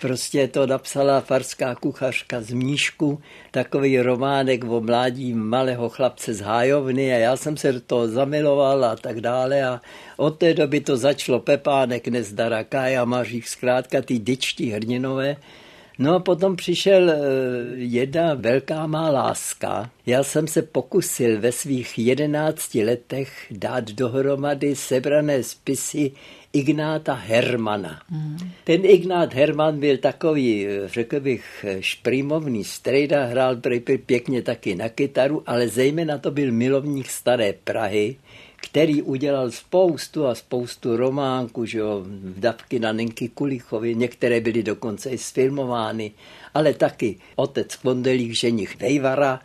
prostě 0.00 0.48
to 0.48 0.66
napsala 0.66 1.20
farská 1.20 1.74
kuchařka 1.74 2.40
z 2.40 2.52
Mníšku, 2.52 3.20
takový 3.50 4.00
románek 4.00 4.64
o 4.64 4.80
mládí 4.80 5.34
malého 5.34 5.88
chlapce 5.88 6.34
z 6.34 6.40
Hájovny 6.40 7.14
a 7.14 7.18
já 7.18 7.36
jsem 7.36 7.56
se 7.56 7.72
do 7.72 7.80
toho 7.80 8.08
zamiloval 8.08 8.84
a 8.84 8.96
tak 8.96 9.20
dále 9.20 9.64
a 9.64 9.80
od 10.16 10.38
té 10.38 10.54
doby 10.54 10.80
to 10.80 10.96
začalo 10.96 11.40
Pepánek, 11.40 12.08
Nezdara, 12.08 12.64
Kája 12.64 13.04
Mařík, 13.04 13.48
zkrátka 13.48 14.02
ty 14.02 14.18
dyčtí 14.18 14.70
hrdinové, 14.70 15.36
No 15.98 16.14
a 16.14 16.20
potom 16.20 16.56
přišel 16.56 17.10
eh, 17.10 17.16
jedna 17.74 18.34
velká 18.34 18.86
má 18.86 19.10
láska. 19.10 19.90
Já 20.06 20.22
jsem 20.22 20.46
se 20.46 20.62
pokusil 20.62 21.40
ve 21.40 21.52
svých 21.52 21.98
jedenácti 21.98 22.84
letech 22.84 23.46
dát 23.50 23.84
dohromady 23.84 24.76
sebrané 24.76 25.42
spisy 25.42 26.12
Ignáta 26.52 27.14
Hermana. 27.14 28.02
Hmm. 28.08 28.36
Ten 28.64 28.84
Ignát 28.84 29.34
Herman 29.34 29.80
byl 29.80 29.96
takový, 29.98 30.66
eh, 30.66 30.88
řekl 30.88 31.20
bych, 31.20 31.64
šprýmovný 31.80 32.64
strejda, 32.64 33.24
hrál 33.24 33.56
pěkně 34.06 34.42
taky 34.42 34.74
na 34.74 34.88
kytaru, 34.88 35.42
ale 35.46 35.68
zejména 35.68 36.18
to 36.18 36.30
byl 36.30 36.52
milovník 36.52 37.10
staré 37.10 37.54
Prahy, 37.64 38.16
který 38.72 39.02
udělal 39.02 39.50
spoustu 39.50 40.26
a 40.26 40.34
spoustu 40.34 40.96
románků, 40.96 41.64
že 41.64 41.78
jo, 41.78 42.02
vdavky 42.06 42.78
na 42.78 42.92
Nenky 42.92 43.28
Kulichovi, 43.28 43.94
některé 43.94 44.40
byly 44.40 44.62
dokonce 44.62 45.10
i 45.10 45.18
sfilmovány, 45.18 46.12
ale 46.54 46.74
taky 46.74 47.18
otec 47.36 47.76
Kondelík, 47.76 48.32
ženich 48.32 48.80
Vejvara, 48.80 49.40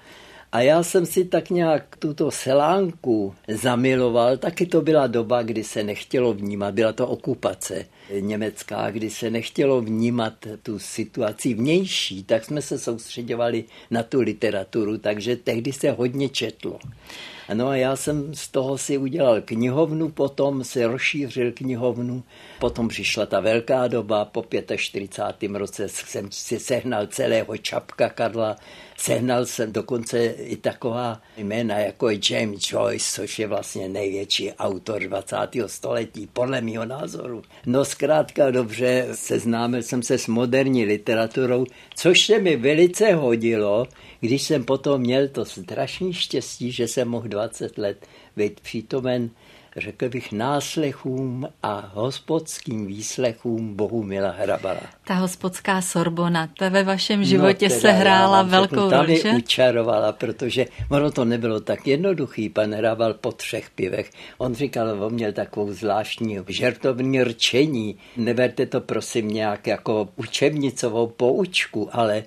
a 0.51 0.61
já 0.61 0.83
jsem 0.83 1.05
si 1.05 1.25
tak 1.25 1.49
nějak 1.49 1.95
tuto 1.99 2.31
selánku 2.31 3.35
zamiloval. 3.47 4.37
Taky 4.37 4.65
to 4.65 4.81
byla 4.81 5.07
doba, 5.07 5.43
kdy 5.43 5.63
se 5.63 5.83
nechtělo 5.83 6.33
vnímat, 6.33 6.73
byla 6.73 6.93
to 6.93 7.07
okupace 7.07 7.85
německá, 8.19 8.91
kdy 8.91 9.09
se 9.09 9.29
nechtělo 9.29 9.81
vnímat 9.81 10.33
tu 10.63 10.79
situaci 10.79 11.53
vnější, 11.53 12.23
tak 12.23 12.45
jsme 12.45 12.61
se 12.61 12.79
soustředovali 12.79 13.63
na 13.91 14.03
tu 14.03 14.21
literaturu, 14.21 14.97
takže 14.97 15.35
tehdy 15.35 15.73
se 15.73 15.91
hodně 15.91 16.29
četlo. 16.29 16.79
No 17.53 17.67
a 17.67 17.75
já 17.75 17.95
jsem 17.95 18.35
z 18.35 18.47
toho 18.47 18.77
si 18.77 18.97
udělal 18.97 19.41
knihovnu, 19.41 20.09
potom 20.09 20.63
se 20.63 20.87
rozšířil 20.87 21.51
knihovnu, 21.51 22.23
potom 22.59 22.87
přišla 22.87 23.25
ta 23.25 23.39
velká 23.39 23.87
doba, 23.87 24.25
po 24.25 24.45
45. 24.77 25.51
roce 25.51 25.89
jsem 25.89 26.31
si 26.31 26.59
sehnal 26.59 27.07
celého 27.07 27.57
Čapka 27.57 28.09
Karla, 28.09 28.55
sehnal 28.97 29.45
jsem 29.45 29.73
dokonce 29.73 30.25
i 30.25 30.57
taková 30.57 31.21
jména 31.37 31.79
jako 31.79 32.09
je 32.09 32.19
James 32.29 32.71
Joyce, 32.71 33.21
což 33.21 33.39
je 33.39 33.47
vlastně 33.47 33.89
největší 33.89 34.51
autor 34.53 35.01
20. 35.01 35.35
století, 35.65 36.27
podle 36.33 36.61
mého 36.61 36.85
názoru. 36.85 37.41
No 37.65 37.85
zkrátka 37.97 38.51
dobře, 38.51 39.07
seznámil 39.11 39.83
jsem 39.83 40.03
se 40.03 40.17
s 40.17 40.27
moderní 40.27 40.85
literaturou, 40.85 41.65
což 41.95 42.25
se 42.25 42.39
mi 42.39 42.55
velice 42.55 43.13
hodilo, 43.13 43.87
když 44.19 44.41
jsem 44.43 44.63
potom 44.63 45.01
měl 45.01 45.27
to 45.27 45.45
strašné 45.45 46.13
štěstí, 46.13 46.71
že 46.71 46.87
jsem 46.87 47.07
mohl 47.07 47.27
20 47.27 47.77
let 47.77 48.07
být 48.35 48.59
přítomen 48.59 49.29
řekl 49.77 50.09
bych, 50.09 50.31
náslechům 50.31 51.47
a 51.63 51.91
hospodským 51.93 52.87
výslechům 52.87 53.75
Bohumila 53.75 54.31
Hrabala. 54.31 54.81
Ta 55.07 55.13
hospodská 55.13 55.81
Sorbona, 55.81 56.49
ta 56.59 56.69
ve 56.69 56.83
vašem 56.83 57.23
životě 57.23 57.69
no, 57.69 57.75
se 57.75 57.91
hrála 57.91 58.41
velkou 58.41 58.89
roli, 58.89 59.21
že? 59.21 59.31
učarovala, 59.31 60.11
protože 60.11 60.65
ono 60.89 61.11
to 61.11 61.25
nebylo 61.25 61.59
tak 61.59 61.87
jednoduchý. 61.87 62.49
Pan 62.49 62.73
Hrabal 62.73 63.13
po 63.13 63.31
třech 63.31 63.69
pivech, 63.69 64.11
on 64.37 64.55
říkal, 64.55 65.03
on 65.03 65.13
měl 65.13 65.31
takovou 65.31 65.71
zvláštní 65.71 66.39
žertovní 66.47 67.23
rčení. 67.23 67.97
Neberte 68.17 68.65
to 68.65 68.81
prosím 68.81 69.27
nějak 69.27 69.67
jako 69.67 70.09
učebnicovou 70.15 71.07
poučku, 71.07 71.89
ale 71.91 72.23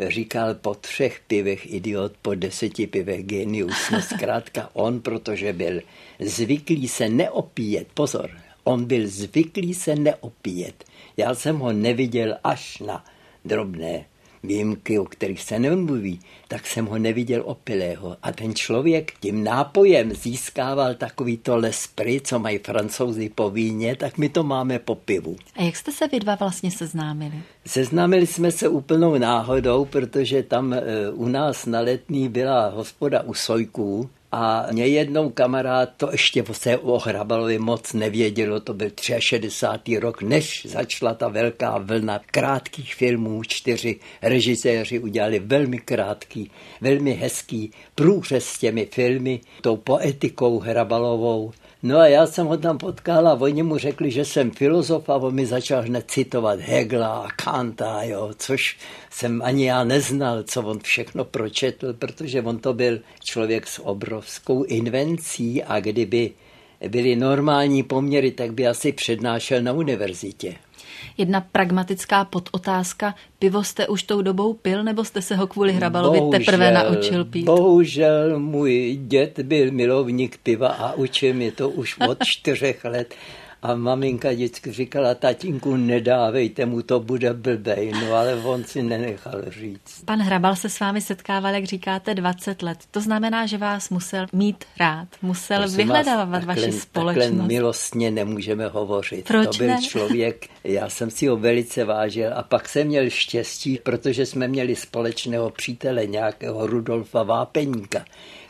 říkal 0.00 0.54
po 0.54 0.74
třech 0.74 1.20
pivech 1.26 1.72
idiot, 1.72 2.12
po 2.22 2.34
deseti 2.34 2.86
pivech 2.86 3.24
genius. 3.24 3.90
No 3.92 4.02
zkrátka 4.02 4.70
on, 4.72 5.00
protože 5.00 5.52
byl 5.52 5.80
zvyklý 6.20 6.88
se 6.88 7.08
neopíjet, 7.08 7.86
pozor, 7.94 8.30
on 8.64 8.84
byl 8.84 9.08
zvyklý 9.08 9.74
se 9.74 9.96
neopíjet. 9.96 10.84
Já 11.16 11.34
jsem 11.34 11.58
ho 11.58 11.72
neviděl 11.72 12.36
až 12.44 12.78
na 12.78 13.04
drobné 13.44 14.04
výjimky, 14.46 14.98
o 14.98 15.04
kterých 15.04 15.42
se 15.42 15.58
nemluví, 15.58 16.20
tak 16.48 16.66
jsem 16.66 16.86
ho 16.86 16.98
neviděl 16.98 17.42
opilého. 17.44 18.16
A 18.22 18.32
ten 18.32 18.54
člověk 18.54 19.12
tím 19.20 19.44
nápojem 19.44 20.14
získával 20.14 20.94
takový 20.94 21.36
to 21.36 21.56
lespry, 21.56 22.20
co 22.20 22.38
mají 22.38 22.58
francouzi 22.58 23.28
po 23.34 23.50
víně, 23.50 23.96
tak 23.96 24.18
my 24.18 24.28
to 24.28 24.42
máme 24.42 24.78
po 24.78 24.94
pivu. 24.94 25.36
A 25.56 25.62
jak 25.62 25.76
jste 25.76 25.92
se 25.92 26.08
vy 26.08 26.20
dva 26.20 26.34
vlastně 26.34 26.70
seznámili? 26.70 27.42
Seznámili 27.66 28.26
jsme 28.26 28.52
se 28.52 28.68
úplnou 28.68 29.18
náhodou, 29.18 29.84
protože 29.84 30.42
tam 30.42 30.72
e, 30.72 30.80
u 31.12 31.28
nás 31.28 31.66
na 31.66 31.80
letní 31.80 32.28
byla 32.28 32.68
hospoda 32.68 33.22
u 33.22 33.34
Sojků 33.34 34.10
a 34.36 34.66
mě 34.72 34.86
jednou 34.86 35.30
kamarád, 35.30 35.88
to 35.96 36.08
ještě 36.12 36.44
se 36.52 36.78
o 36.78 37.00
moc 37.58 37.92
nevědělo, 37.92 38.60
to 38.60 38.74
byl 38.74 38.90
63. 39.18 39.98
rok, 39.98 40.22
než 40.22 40.66
začala 40.66 41.14
ta 41.14 41.28
velká 41.28 41.78
vlna 41.78 42.20
krátkých 42.30 42.94
filmů. 42.94 43.42
Čtyři 43.42 44.00
režiséři 44.22 44.98
udělali 44.98 45.38
velmi 45.38 45.78
krátký, 45.78 46.50
velmi 46.80 47.12
hezký 47.12 47.70
průřez 47.94 48.44
s 48.44 48.58
těmi 48.58 48.86
filmy, 48.86 49.40
tou 49.60 49.76
poetikou 49.76 50.58
Hrabalovou. 50.58 51.52
No 51.86 51.98
a 51.98 52.06
já 52.06 52.26
jsem 52.26 52.46
ho 52.46 52.56
tam 52.56 52.78
potkal 52.78 53.28
a 53.28 53.34
oni 53.34 53.62
mu 53.62 53.78
řekli, 53.78 54.10
že 54.10 54.24
jsem 54.24 54.50
filozof 54.50 55.08
a 55.08 55.16
on 55.16 55.34
mi 55.34 55.46
začal 55.46 55.82
hned 55.82 56.10
citovat 56.10 56.60
Hegla 56.60 57.18
a 57.18 57.28
Kanta, 57.30 58.02
jo, 58.02 58.30
což 58.36 58.78
jsem 59.10 59.42
ani 59.42 59.66
já 59.66 59.84
neznal, 59.84 60.42
co 60.42 60.62
on 60.62 60.80
všechno 60.80 61.24
pročetl, 61.24 61.92
protože 61.92 62.42
on 62.42 62.58
to 62.58 62.74
byl 62.74 63.00
člověk 63.24 63.66
s 63.66 63.86
obrovskou 63.86 64.62
invencí 64.62 65.62
a 65.62 65.80
kdyby 65.80 66.30
byly 66.88 67.16
normální 67.16 67.82
poměry, 67.82 68.30
tak 68.30 68.52
by 68.52 68.66
asi 68.66 68.92
přednášel 68.92 69.62
na 69.62 69.72
univerzitě. 69.72 70.54
Jedna 71.18 71.40
pragmatická 71.40 72.24
podotázka. 72.24 73.14
Pivo 73.38 73.64
jste 73.64 73.86
už 73.86 74.02
tou 74.02 74.22
dobou 74.22 74.54
pil, 74.54 74.84
nebo 74.84 75.04
jste 75.04 75.22
se 75.22 75.36
ho 75.36 75.46
kvůli 75.46 75.72
Hrabalovi 75.72 76.18
bohužel, 76.18 76.40
teprve 76.40 76.72
naučil 76.72 77.24
pít? 77.24 77.44
Bohužel 77.44 78.38
můj 78.40 78.98
dět 79.02 79.38
byl 79.38 79.70
milovník 79.70 80.38
piva 80.42 80.68
a 80.68 80.92
učil 80.92 81.34
mě 81.34 81.52
to 81.52 81.68
už 81.68 81.96
od 82.08 82.18
čtyřech 82.24 82.84
let. 82.84 83.14
A 83.64 83.74
maminka 83.74 84.30
vždycky 84.30 84.72
říkala, 84.72 85.14
tatínku, 85.14 85.76
nedávejte 85.76 86.66
mu, 86.66 86.82
to 86.82 87.00
bude 87.00 87.32
blbej. 87.32 87.92
No 87.92 88.14
ale 88.14 88.34
on 88.34 88.64
si 88.64 88.82
nenechal 88.82 89.42
říct. 89.48 90.04
Pan 90.04 90.20
Hrabal 90.20 90.56
se 90.56 90.68
s 90.68 90.80
vámi 90.80 91.00
setkával, 91.00 91.54
jak 91.54 91.64
říkáte, 91.64 92.14
20 92.14 92.62
let. 92.62 92.78
To 92.90 93.00
znamená, 93.00 93.46
že 93.46 93.58
vás 93.58 93.90
musel 93.90 94.26
mít 94.32 94.64
rád, 94.80 95.08
musel 95.22 95.58
Prosím 95.58 95.76
vyhledávat 95.76 96.28
vás, 96.28 96.44
vaši 96.44 96.60
takhle, 96.60 96.80
společnost. 96.80 97.28
Takhle 97.28 97.46
milostně 97.46 98.10
nemůžeme 98.10 98.68
hovořit. 98.68 99.24
Proč 99.28 99.56
to 99.56 99.64
byl 99.64 99.74
ne? 99.74 99.82
člověk, 99.82 100.46
já 100.64 100.88
jsem 100.88 101.10
si 101.10 101.26
ho 101.26 101.36
velice 101.36 101.84
vážil 101.84 102.30
a 102.34 102.42
pak 102.42 102.68
jsem 102.68 102.86
měl 102.86 103.10
štěstí, 103.10 103.78
protože 103.82 104.26
jsme 104.26 104.48
měli 104.48 104.76
společného 104.76 105.50
přítele, 105.50 106.06
nějakého 106.06 106.66
Rudolfa 106.66 107.22
Vápeníka, 107.22 108.04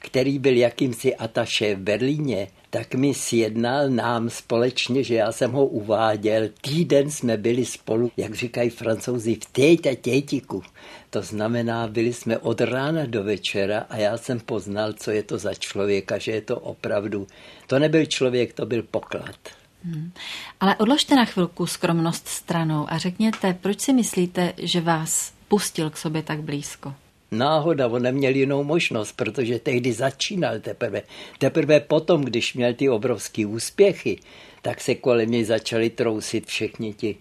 který 0.04 0.38
byl 0.38 0.56
jakýmsi 0.56 1.16
ataše 1.16 1.74
v 1.74 1.78
Berlíně 1.78 2.48
tak 2.74 2.94
mi 2.94 3.14
sjednal 3.14 3.90
nám 3.90 4.30
společně, 4.30 5.04
že 5.04 5.14
já 5.14 5.32
jsem 5.32 5.52
ho 5.52 5.66
uváděl. 5.66 6.48
Týden 6.60 7.10
jsme 7.10 7.36
byli 7.36 7.64
spolu, 7.64 8.12
jak 8.16 8.34
říkají 8.34 8.70
francouzi, 8.70 9.34
v 9.34 9.46
téta 9.52 9.94
tětiku. 9.94 10.62
To 11.10 11.22
znamená, 11.22 11.88
byli 11.88 12.12
jsme 12.12 12.38
od 12.38 12.60
rána 12.60 13.06
do 13.06 13.24
večera 13.24 13.86
a 13.90 13.96
já 13.96 14.18
jsem 14.18 14.40
poznal, 14.40 14.92
co 14.92 15.10
je 15.10 15.22
to 15.22 15.38
za 15.38 15.54
člověka, 15.54 16.18
že 16.18 16.32
je 16.32 16.40
to 16.40 16.60
opravdu, 16.60 17.26
to 17.66 17.78
nebyl 17.78 18.06
člověk, 18.06 18.52
to 18.52 18.66
byl 18.66 18.82
poklad. 18.82 19.38
Hmm. 19.84 20.12
Ale 20.60 20.76
odložte 20.76 21.14
na 21.16 21.24
chvilku 21.24 21.66
skromnost 21.66 22.28
stranou 22.28 22.86
a 22.88 22.98
řekněte, 22.98 23.58
proč 23.60 23.80
si 23.80 23.92
myslíte, 23.92 24.52
že 24.58 24.80
vás 24.80 25.32
pustil 25.48 25.90
k 25.90 25.96
sobě 25.96 26.22
tak 26.22 26.42
blízko? 26.42 26.94
Náhoda, 27.38 27.88
on 27.88 28.02
neměl 28.02 28.34
jinou 28.34 28.64
možnost, 28.64 29.12
protože 29.12 29.58
tehdy 29.58 29.92
začínal 29.92 30.58
teprve. 30.60 31.02
Teprve 31.38 31.80
potom, 31.80 32.24
když 32.24 32.54
měl 32.54 32.74
ty 32.74 32.88
obrovské 32.88 33.46
úspěchy, 33.46 34.18
tak 34.62 34.80
se 34.80 34.94
kolem 34.94 35.30
něj 35.30 35.44
začali 35.44 35.90
trousit 35.90 36.46
všichni 36.46 36.94
ti 36.94 37.16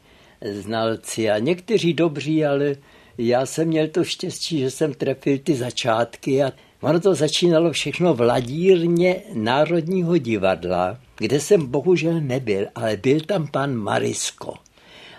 znalci 0.51 1.29
a 1.29 1.39
někteří 1.39 1.93
dobří, 1.93 2.45
ale 2.45 2.75
já 3.17 3.45
jsem 3.45 3.67
měl 3.67 3.87
to 3.87 4.03
štěstí, 4.03 4.59
že 4.59 4.71
jsem 4.71 4.93
trefil 4.93 5.37
ty 5.37 5.55
začátky 5.55 6.43
a 6.43 6.51
ono 6.81 6.99
to 6.99 7.15
začínalo 7.15 7.71
všechno 7.71 8.13
v 8.13 8.21
ladírně 8.21 9.15
Národního 9.33 10.17
divadla, 10.17 10.99
kde 11.17 11.39
jsem 11.39 11.65
bohužel 11.67 12.21
nebyl, 12.21 12.67
ale 12.75 12.97
byl 12.97 13.21
tam 13.21 13.47
pan 13.47 13.75
Marisko. 13.75 14.53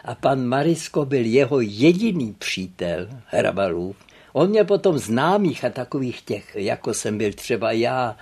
A 0.05 0.15
pan 0.15 0.47
Marisko 0.47 1.05
byl 1.05 1.25
jeho 1.25 1.61
jediný 1.61 2.35
přítel, 2.39 3.09
Hrabalův, 3.27 3.97
On 4.37 4.51
mě 4.51 4.65
potom 4.65 4.99
známých 4.99 5.65
a 5.65 5.71
takových 5.71 6.23
těch, 6.23 6.51
jako 6.55 6.95
jsem 6.95 7.19
byl 7.19 7.33
třeba 7.33 7.73
já, 7.73 8.17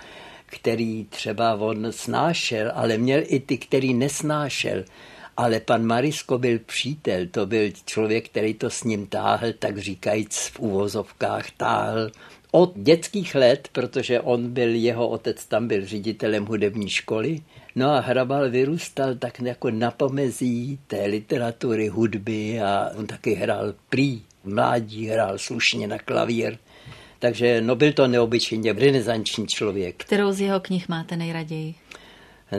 který 0.45 1.05
třeba 1.05 1.55
on 1.55 1.91
snášel, 1.91 2.71
ale 2.75 2.97
měl 2.97 3.21
i 3.25 3.39
ty, 3.39 3.57
který 3.57 3.93
nesnášel. 3.93 4.83
Ale 5.37 5.59
pan 5.59 5.85
Marisko 5.85 6.37
byl 6.37 6.59
přítel, 6.59 7.27
to 7.31 7.45
byl 7.45 7.71
člověk, 7.85 8.29
který 8.29 8.53
to 8.53 8.69
s 8.69 8.83
ním 8.83 9.07
táhl, 9.07 9.53
tak 9.59 9.77
říkajíc 9.77 10.37
v 10.37 10.59
uvozovkách 10.59 11.51
táhl 11.51 12.11
od 12.51 12.73
dětských 12.75 13.35
let, 13.35 13.67
protože 13.71 14.19
on 14.19 14.49
byl, 14.49 14.75
jeho 14.75 15.07
otec 15.07 15.45
tam 15.45 15.67
byl 15.67 15.85
ředitelem 15.85 16.45
hudební 16.45 16.89
školy. 16.89 17.41
No 17.75 17.89
a 17.89 17.99
Hrabal 17.99 18.49
vyrůstal 18.49 19.15
tak 19.15 19.39
jako 19.39 19.71
na 19.71 19.91
pomezí 19.91 20.79
té 20.87 21.05
literatury, 21.05 21.87
hudby 21.87 22.61
a 22.61 22.89
on 22.95 23.07
taky 23.07 23.33
hrál 23.33 23.73
prý 23.89 24.21
mládí 24.43 25.07
hrál 25.07 25.37
slušně 25.37 25.87
na 25.87 25.97
klavír. 25.97 26.57
Takže 27.19 27.61
no 27.61 27.75
byl 27.75 27.93
to 27.93 28.07
neobyčejně 28.07 28.73
renesanční 28.73 29.47
člověk. 29.47 30.03
Kterou 30.03 30.31
z 30.31 30.41
jeho 30.41 30.59
knih 30.59 30.89
máte 30.89 31.17
nejraději? 31.17 31.75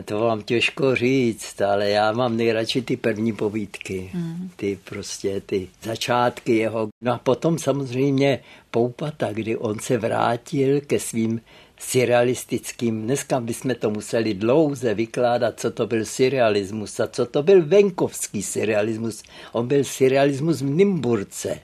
To 0.04 0.20
vám 0.20 0.42
těžko 0.42 0.94
říct, 0.94 1.60
ale 1.60 1.90
já 1.90 2.12
mám 2.12 2.36
nejradši 2.36 2.82
ty 2.82 2.96
první 2.96 3.32
povídky, 3.32 4.10
mm. 4.14 4.50
ty 4.56 4.78
prostě 4.84 5.40
ty 5.40 5.68
začátky 5.82 6.56
jeho. 6.56 6.88
No 7.02 7.12
a 7.12 7.18
potom 7.18 7.58
samozřejmě 7.58 8.40
Poupata, 8.70 9.32
kdy 9.32 9.56
on 9.56 9.78
se 9.78 9.98
vrátil 9.98 10.80
ke 10.80 11.00
svým 11.00 11.40
surrealistickým. 11.84 13.02
Dneska 13.02 13.40
bychom 13.40 13.74
to 13.74 13.90
museli 13.90 14.34
dlouze 14.34 14.94
vykládat, 14.94 15.60
co 15.60 15.70
to 15.70 15.86
byl 15.86 16.04
surrealismus 16.04 17.00
a 17.00 17.06
co 17.06 17.26
to 17.26 17.42
byl 17.42 17.66
venkovský 17.66 18.42
surrealismus. 18.42 19.22
On 19.52 19.68
byl 19.68 19.84
surrealismus 19.84 20.62
v 20.62 20.70
Nimburce. 20.70 21.60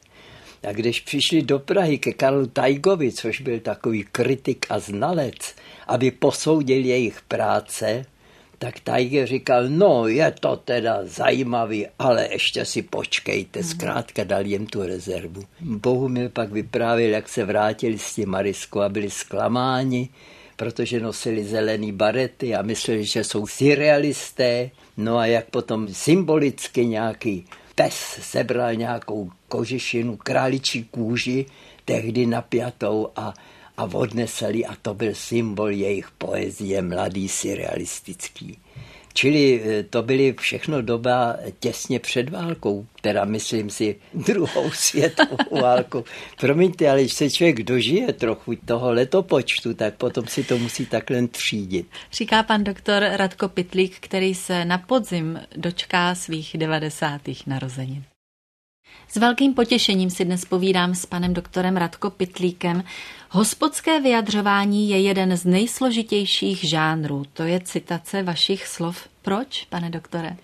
A 0.68 0.72
když 0.72 1.00
přišli 1.00 1.42
do 1.42 1.58
Prahy 1.58 1.98
ke 1.98 2.12
Karlu 2.12 2.46
Tajgovi, 2.46 3.12
což 3.12 3.40
byl 3.40 3.60
takový 3.60 4.04
kritik 4.12 4.66
a 4.68 4.78
znalec, 4.78 5.54
aby 5.86 6.10
posoudil 6.10 6.84
jejich 6.84 7.22
práce, 7.22 8.04
tak 8.62 8.80
Tiger 8.80 9.26
říkal, 9.26 9.68
no 9.68 10.08
je 10.08 10.34
to 10.40 10.56
teda 10.56 11.00
zajímavý, 11.02 11.86
ale 11.98 12.28
ještě 12.32 12.64
si 12.64 12.82
počkejte, 12.82 13.62
zkrátka 13.62 14.24
dal 14.24 14.46
jim 14.46 14.66
tu 14.66 14.82
rezervu. 14.82 15.42
Bohumil 15.60 16.28
pak 16.28 16.52
vyprávěl, 16.52 17.10
jak 17.10 17.28
se 17.28 17.44
vrátili 17.44 17.98
s 17.98 18.14
tím 18.14 18.28
Mariskou 18.28 18.80
a 18.80 18.88
byli 18.88 19.10
zklamáni, 19.10 20.08
protože 20.56 21.00
nosili 21.00 21.44
zelený 21.44 21.92
barety 21.92 22.54
a 22.54 22.62
mysleli, 22.62 23.04
že 23.04 23.24
jsou 23.24 23.46
surrealisté. 23.46 24.70
No 24.96 25.16
a 25.16 25.26
jak 25.26 25.50
potom 25.50 25.88
symbolicky 25.88 26.86
nějaký 26.86 27.46
pes 27.74 27.94
sebral 28.20 28.74
nějakou 28.74 29.30
kožešinu, 29.48 30.16
králičí 30.16 30.84
kůži, 30.84 31.46
tehdy 31.84 32.26
napjatou 32.26 33.08
a, 33.16 33.34
a 33.80 33.88
odneseli 33.92 34.66
a 34.66 34.76
to 34.82 34.94
byl 34.94 35.14
symbol 35.14 35.70
jejich 35.70 36.10
poezie, 36.10 36.82
mladý 36.82 37.28
surrealistický. 37.28 38.58
Čili 39.14 39.62
e, 39.64 39.82
to 39.82 40.02
byly 40.02 40.34
všechno 40.40 40.82
doba 40.82 41.36
těsně 41.60 41.98
před 41.98 42.28
válkou, 42.30 42.86
teda 43.00 43.24
myslím 43.24 43.70
si 43.70 43.96
druhou 44.14 44.70
světovou 44.70 45.60
válku. 45.62 46.04
Promiňte, 46.40 46.90
ale 46.90 47.00
když 47.00 47.12
se 47.12 47.30
člověk 47.30 47.62
dožije 47.62 48.12
trochu 48.12 48.54
toho 48.64 48.92
letopočtu, 48.92 49.74
tak 49.74 49.94
potom 49.94 50.26
si 50.26 50.44
to 50.44 50.58
musí 50.58 50.86
takhle 50.86 51.26
třídit. 51.26 51.86
Říká 52.12 52.42
pan 52.42 52.64
doktor 52.64 53.02
Radko 53.12 53.48
Pitlík, 53.48 53.96
který 54.00 54.34
se 54.34 54.64
na 54.64 54.78
podzim 54.78 55.40
dočká 55.56 56.14
svých 56.14 56.56
90. 56.58 57.20
narozenin. 57.46 58.04
S 59.08 59.16
velkým 59.16 59.54
potěšením 59.54 60.10
si 60.10 60.24
dnes 60.24 60.44
povídám 60.44 60.94
s 60.94 61.06
panem 61.06 61.34
doktorem 61.34 61.76
Radko 61.76 62.10
Pitlíkem. 62.10 62.84
Hospodské 63.30 64.00
vyjadřování 64.00 64.90
je 64.90 65.00
jeden 65.00 65.36
z 65.36 65.44
nejsložitějších 65.44 66.64
žánrů. 66.64 67.24
To 67.32 67.42
je 67.42 67.60
citace 67.60 68.22
vašich 68.22 68.66
slov. 68.66 69.08
Proč, 69.22 69.66
pane 69.70 69.90
doktore? 69.90 70.36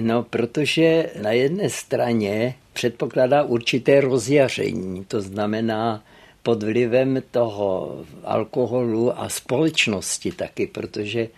No, 0.00 0.22
protože 0.22 1.10
na 1.22 1.30
jedné 1.30 1.70
straně 1.70 2.54
předpokládá 2.72 3.42
určité 3.42 4.00
rozjaření, 4.00 5.04
to 5.04 5.20
znamená 5.20 6.02
pod 6.42 6.62
vlivem 6.62 7.22
toho 7.30 7.96
alkoholu 8.24 9.20
a 9.20 9.28
společnosti 9.28 10.32
taky, 10.32 10.66
protože 10.66 11.28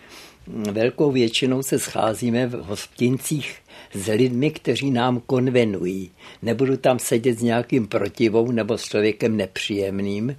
velkou 0.71 1.11
většinou 1.11 1.63
se 1.63 1.79
scházíme 1.79 2.47
v 2.47 2.51
hostincích 2.51 3.55
s 3.97 4.07
lidmi, 4.07 4.51
kteří 4.51 4.91
nám 4.91 5.21
konvenují. 5.25 6.11
Nebudu 6.41 6.77
tam 6.77 6.99
sedět 6.99 7.39
s 7.39 7.41
nějakým 7.41 7.87
protivou 7.87 8.51
nebo 8.51 8.77
s 8.77 8.83
člověkem 8.83 9.37
nepříjemným. 9.37 10.35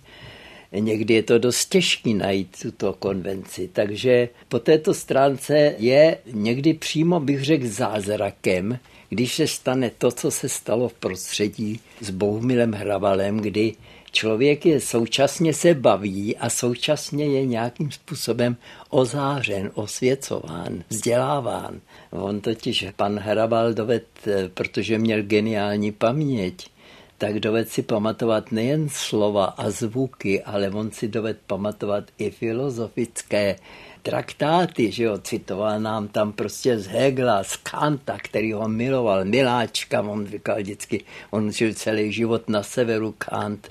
Někdy 0.73 1.15
je 1.15 1.23
to 1.23 1.39
dost 1.39 1.67
těžké 1.69 2.11
najít 2.11 2.57
tuto 2.63 2.93
konvenci. 2.93 3.69
Takže 3.73 4.29
po 4.49 4.59
této 4.59 4.95
stránce 4.95 5.75
je 5.79 6.19
někdy 6.33 6.75
přímo, 6.75 7.21
bych 7.21 7.45
řekl, 7.45 7.67
zázrakem, 7.67 8.79
když 9.09 9.35
se 9.35 9.47
stane 9.47 9.91
to, 9.99 10.11
co 10.11 10.31
se 10.31 10.49
stalo 10.49 10.89
v 10.89 10.95
prostředí 10.95 11.81
s 12.01 12.11
Bohumilem 12.11 12.73
Hravalem, 12.73 13.37
kdy 13.37 13.75
člověk 14.11 14.67
je 14.67 14.81
současně 14.81 15.55
se 15.55 15.75
baví 15.75 16.37
a 16.37 16.51
současně 16.51 17.27
je 17.27 17.47
nějakým 17.47 17.91
způsobem 17.91 18.57
ozářen, 18.91 19.71
osvěcován, 19.75 20.85
vzděláván. 20.89 21.81
On 22.11 22.41
totiž, 22.41 22.87
pan 22.97 23.19
Hrabal 23.19 23.75
doved, 23.75 24.07
protože 24.55 24.99
měl 24.99 25.23
geniální 25.23 25.93
paměť, 25.93 26.71
tak 27.19 27.41
doved 27.41 27.69
si 27.69 27.83
pamatovat 27.83 28.53
nejen 28.53 28.89
slova 28.89 29.45
a 29.45 29.71
zvuky, 29.71 30.43
ale 30.43 30.71
on 30.71 30.91
si 30.91 31.09
doved 31.09 31.39
pamatovat 31.47 32.05
i 32.19 32.31
filozofické 32.31 33.57
traktáty, 34.03 34.93
že 34.93 35.05
jo, 35.05 35.19
citoval 35.19 35.81
nám 35.81 36.09
tam 36.09 36.33
prostě 36.33 36.79
z 36.79 36.87
Hegla, 36.87 37.45
z 37.45 37.57
Kanta, 37.57 38.19
který 38.23 38.53
ho 38.53 38.69
miloval, 38.69 39.25
miláčka, 39.25 40.01
on 40.01 40.27
říkal 40.27 40.57
vždycky, 40.57 41.05
on 41.31 41.53
žil 41.53 41.75
celý 41.75 42.13
život 42.13 42.49
na 42.49 42.63
severu 42.63 43.15
Kant, 43.19 43.71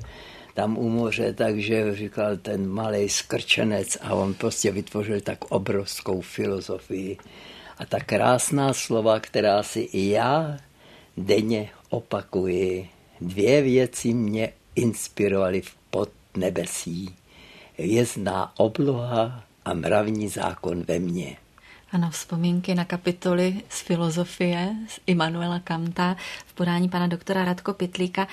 tam 0.58 0.78
u 0.78 0.90
moře, 0.90 1.34
takže 1.34 1.96
říkal 1.96 2.38
ten 2.38 2.68
malý 2.68 3.10
skrčenec 3.10 3.98
a 4.02 4.14
on 4.14 4.34
prostě 4.34 4.72
vytvořil 4.72 5.22
tak 5.22 5.46
obrovskou 5.46 6.22
filozofii. 6.22 7.18
A 7.78 7.86
ta 7.86 8.00
krásná 8.00 8.74
slova, 8.74 9.20
která 9.20 9.64
si 9.64 9.80
i 9.80 10.10
já 10.10 10.58
denně 11.18 11.70
opakuji, 11.90 12.90
dvě 13.22 13.62
věci 13.62 14.14
mě 14.14 14.54
inspirovaly 14.76 15.62
v 15.62 15.76
podnebesí. 15.90 17.16
Vězná 17.78 18.54
obloha 18.60 19.44
a 19.66 19.74
mravní 19.74 20.30
zákon 20.30 20.84
ve 20.88 21.00
mně. 21.00 21.38
Ano, 21.92 22.10
vzpomínky 22.10 22.76
na 22.76 22.86
kapitoly 22.86 23.62
z 23.70 23.82
filozofie 23.82 24.76
z 24.88 25.00
Immanuela 25.08 25.60
Kanta 25.60 26.16
v 26.46 26.54
podání 26.54 26.90
pana 26.90 27.08
doktora 27.08 27.46
Radko 27.46 27.74
Pitlíka. 27.74 28.28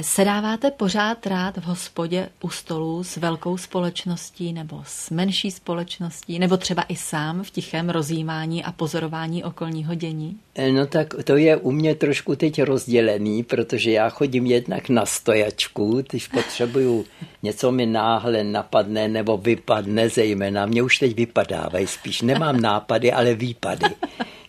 Sedáváte 0.00 0.70
pořád 0.70 1.26
rád 1.26 1.56
v 1.56 1.62
hospodě 1.62 2.28
u 2.42 2.50
stolu 2.50 3.04
s 3.04 3.16
velkou 3.16 3.56
společností 3.56 4.52
nebo 4.52 4.82
s 4.86 5.10
menší 5.10 5.50
společností, 5.50 6.38
nebo 6.38 6.56
třeba 6.56 6.82
i 6.82 6.96
sám 6.96 7.42
v 7.42 7.50
tichém 7.50 7.90
rozjímání 7.90 8.64
a 8.64 8.72
pozorování 8.72 9.44
okolního 9.44 9.94
dění? 9.94 10.36
Eh, 10.54 10.72
no 10.72 10.86
tak 10.86 11.14
to 11.24 11.36
je 11.36 11.56
u 11.56 11.70
mě 11.70 11.94
trošku 11.94 12.36
teď 12.36 12.62
rozdělený, 12.62 13.42
protože 13.42 13.90
já 13.90 14.08
chodím 14.10 14.46
jednak 14.46 14.88
na 14.88 15.06
stojačku, 15.06 16.02
když 16.08 16.28
potřebuju 16.28 17.04
něco 17.42 17.72
mi 17.72 17.86
náhle 17.86 18.44
napadne 18.44 19.08
nebo 19.08 19.38
vypadne 19.38 20.08
zejména. 20.08 20.66
Mě 20.66 20.82
už 20.82 20.98
teď 20.98 21.16
vypadávají 21.16 21.86
spíš. 21.86 22.22
Nemám 22.22 22.60
nápady, 22.60 23.12
ale 23.12 23.34
výpady. 23.34 23.86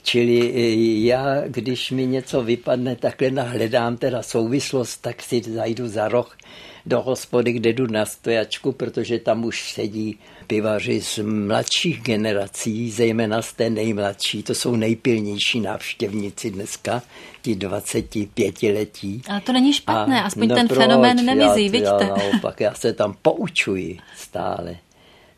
Čili 0.05 0.53
e, 0.55 1.05
já, 1.05 1.47
když 1.47 1.91
mi 1.91 2.05
něco 2.05 2.43
vypadne, 2.43 2.95
takhle 2.95 3.31
nahledám 3.31 3.97
teda 3.97 4.23
souvislost, 4.23 4.97
tak 4.97 5.21
si 5.21 5.34
zajdu 5.41 5.87
za 5.87 6.07
roh 6.07 6.37
do 6.85 7.01
hospody, 7.01 7.51
kde 7.53 7.69
jdu 7.73 7.87
na 7.87 8.05
stojačku, 8.05 8.71
protože 8.71 9.19
tam 9.19 9.45
už 9.45 9.71
sedí 9.71 10.19
pivaři 10.47 11.01
z 11.01 11.19
mladších 11.23 12.01
generací, 12.01 12.91
zejména 12.91 13.41
z 13.41 13.53
té 13.53 13.69
nejmladší. 13.69 14.43
To 14.43 14.55
jsou 14.55 14.75
nejpilnější 14.75 15.59
návštěvníci 15.59 16.51
dneska, 16.51 17.01
ti 17.41 17.55
25 17.55 18.63
letí. 18.63 19.21
Ale 19.29 19.41
to 19.41 19.53
není 19.53 19.73
špatné, 19.73 20.21
a, 20.21 20.25
aspoň 20.25 20.47
no 20.47 20.55
ten 20.55 20.67
proč? 20.67 20.79
fenomén 20.79 21.25
nemizí, 21.25 21.65
já, 21.65 21.71
vidíte. 21.71 22.05
Já, 22.05 22.15
naopak, 22.17 22.61
já 22.61 22.73
se 22.73 22.93
tam 22.93 23.15
poučuji 23.21 23.97
stále. 24.17 24.77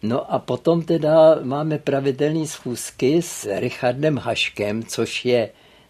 No 0.03 0.33
a 0.33 0.39
potom 0.39 0.81
teda 0.81 1.39
máme 1.43 1.77
pravidelné 1.77 2.47
schůzky 2.47 3.21
s 3.21 3.60
Richardem 3.60 4.17
Haškem, 4.17 4.83
což 4.83 5.25
je, 5.25 5.49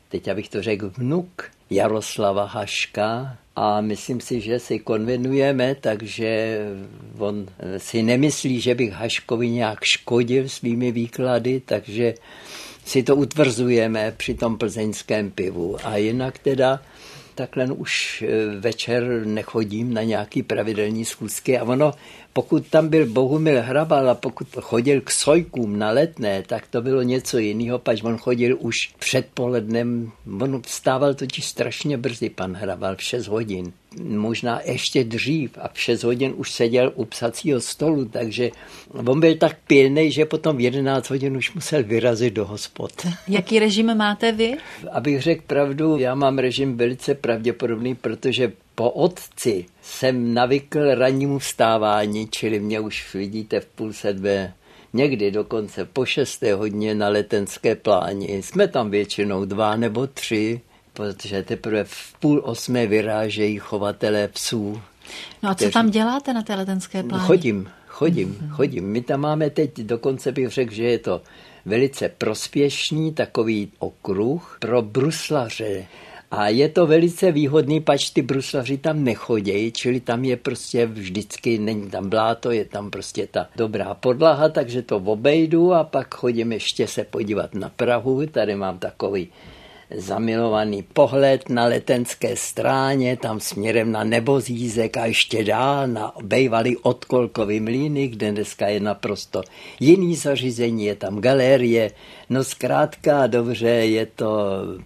teď 0.09 0.27
abych 0.27 0.49
to 0.49 0.61
řekl, 0.61 0.91
vnuk 0.97 1.51
Jaroslava 1.69 2.45
Haška, 2.45 3.37
a 3.57 3.81
myslím 3.81 4.21
si, 4.21 4.41
že 4.41 4.59
si 4.59 4.79
konvenujeme, 4.79 5.75
takže 5.75 6.59
on 7.17 7.47
si 7.77 8.03
nemyslí, 8.03 8.61
že 8.61 8.75
bych 8.75 8.91
Haškovi 8.91 9.49
nějak 9.49 9.83
škodil 9.83 10.49
svými 10.49 10.91
výklady, 10.91 11.61
takže 11.65 12.13
si 12.85 13.03
to 13.03 13.15
utvrzujeme 13.15 14.13
při 14.17 14.33
tom 14.33 14.57
plzeňském 14.57 15.31
pivu. 15.31 15.77
A 15.83 15.97
jinak 15.97 16.39
teda 16.39 16.81
takhle 17.35 17.65
už 17.65 18.23
večer 18.59 19.25
nechodím 19.25 19.93
na 19.93 20.03
nějaký 20.03 20.43
pravidelní 20.43 21.05
schůzky 21.05 21.57
a 21.57 21.63
ono 21.63 21.93
pokud 22.37 22.67
tam 22.67 22.89
byl 22.89 23.05
Bohumil 23.05 23.61
Hrabal 23.61 24.09
a 24.09 24.15
pokud 24.15 24.47
chodil 24.61 25.01
k 25.01 25.11
Sojkům 25.11 25.79
na 25.79 25.91
letné, 25.91 26.43
tak 26.47 26.67
to 26.67 26.81
bylo 26.81 27.01
něco 27.01 27.37
jiného, 27.37 27.79
pač 27.79 28.03
on 28.03 28.17
chodil 28.17 28.57
už 28.59 28.93
předpolednem, 28.99 30.11
on 30.41 30.61
vstával 30.61 31.13
totiž 31.13 31.45
strašně 31.45 31.97
brzy, 31.97 32.29
pan 32.29 32.53
Hrabal, 32.53 32.95
v 32.95 33.03
6 33.03 33.27
hodin. 33.27 33.73
Možná 34.01 34.61
ještě 34.65 35.03
dřív 35.03 35.57
a 35.61 35.67
v 35.73 35.79
6 35.79 36.03
hodin 36.03 36.33
už 36.35 36.51
seděl 36.51 36.91
u 36.95 37.05
psacího 37.05 37.61
stolu, 37.61 38.05
takže 38.05 38.49
on 38.93 39.19
byl 39.19 39.35
tak 39.35 39.57
pilný, 39.67 40.11
že 40.11 40.25
potom 40.25 40.57
v 40.57 40.61
11 40.61 41.09
hodin 41.09 41.37
už 41.37 41.53
musel 41.53 41.83
vyrazit 41.83 42.33
do 42.33 42.45
hospod. 42.45 42.91
Jaký 43.27 43.59
režim 43.59 43.95
máte 43.95 44.31
vy? 44.31 44.53
Abych 44.91 45.21
řekl 45.21 45.43
pravdu, 45.47 45.97
já 45.97 46.15
mám 46.15 46.37
režim 46.37 46.77
velice 46.77 47.15
pravděpodobný, 47.15 47.95
protože 47.95 48.51
po 48.75 48.89
otci 48.89 49.65
jsem 49.87 50.33
navykl 50.33 50.95
rannímu 50.95 51.39
vstávání, 51.39 52.27
čili 52.31 52.59
mě 52.59 52.79
už 52.79 53.13
vidíte 53.13 53.59
v 53.59 53.65
půl 53.65 53.93
sedmé, 53.93 54.53
někdy 54.93 55.31
dokonce 55.31 55.85
po 55.85 56.05
šesté 56.05 56.53
hodně 56.53 56.95
na 56.95 57.09
letenské 57.09 57.75
pláni. 57.75 58.43
Jsme 58.43 58.67
tam 58.67 58.91
většinou 58.91 59.45
dva 59.45 59.75
nebo 59.75 60.07
tři, 60.07 60.61
protože 60.93 61.43
teprve 61.43 61.83
v 61.83 62.13
půl 62.19 62.41
osmé 62.45 62.87
vyrážejí 62.87 63.57
chovatelé 63.57 64.27
psů. 64.27 64.81
No 65.43 65.49
a 65.49 65.53
co 65.53 65.55
kteří... 65.55 65.73
tam 65.73 65.89
děláte 65.89 66.33
na 66.33 66.41
té 66.41 66.55
letenské 66.55 67.03
pláni? 67.03 67.23
Chodím, 67.25 67.69
chodím, 67.87 68.33
mm-hmm. 68.33 68.49
chodím. 68.49 68.85
My 68.85 69.01
tam 69.01 69.19
máme 69.19 69.49
teď, 69.49 69.77
dokonce 69.77 70.31
bych 70.31 70.49
řekl, 70.49 70.73
že 70.73 70.83
je 70.83 70.99
to 70.99 71.21
velice 71.65 72.09
prospěšný 72.09 73.13
takový 73.13 73.71
okruh 73.79 74.57
pro 74.59 74.81
bruslaře. 74.81 75.85
A 76.31 76.47
je 76.47 76.69
to 76.69 76.87
velice 76.87 77.31
výhodný, 77.31 77.79
pač 77.81 78.09
ty 78.09 78.21
bruslaři 78.21 78.77
tam 78.77 79.03
nechodějí, 79.03 79.71
čili 79.71 79.99
tam 79.99 80.25
je 80.25 80.37
prostě 80.37 80.85
vždycky, 80.85 81.57
není 81.57 81.89
tam 81.89 82.09
bláto, 82.09 82.51
je 82.51 82.65
tam 82.65 82.91
prostě 82.91 83.27
ta 83.31 83.49
dobrá 83.55 83.93
podlaha, 83.93 84.49
takže 84.49 84.81
to 84.81 84.97
obejdu 84.97 85.73
a 85.73 85.83
pak 85.83 86.15
chodím 86.15 86.51
ještě 86.51 86.87
se 86.87 87.03
podívat 87.03 87.55
na 87.55 87.69
Prahu. 87.69 88.25
Tady 88.25 88.55
mám 88.55 88.79
takový 88.79 89.29
zamilovaný 89.95 90.83
pohled 90.83 91.49
na 91.49 91.65
letenské 91.65 92.35
stráně, 92.35 93.17
tam 93.17 93.39
směrem 93.39 93.91
na 93.91 94.03
Nebozízek 94.03 94.97
a 94.97 95.05
ještě 95.05 95.43
dál 95.43 95.87
na 95.87 96.13
bejvalý 96.23 96.77
odkolkový 96.77 97.59
mlíny, 97.59 98.07
kde 98.07 98.31
dneska 98.31 98.67
je 98.67 98.79
naprosto 98.79 99.41
jiný 99.79 100.15
zařízení, 100.15 100.85
je 100.85 100.95
tam 100.95 101.21
galerie. 101.21 101.91
No 102.29 102.43
zkrátka 102.43 103.27
dobře, 103.27 103.69
je 103.69 104.05
to, 104.05 104.37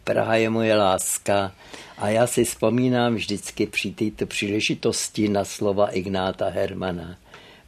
Praha 0.04 0.36
je 0.36 0.50
moje 0.50 0.76
láska. 0.76 1.52
A 1.98 2.10
já 2.10 2.28
si 2.28 2.44
vzpomínám 2.44 3.16
vždycky 3.16 3.66
při 3.66 3.92
této 3.92 4.26
příležitosti 4.26 5.30
na 5.30 5.46
slova 5.46 5.88
Ignáta 5.88 6.50
Hermana. 6.50 7.18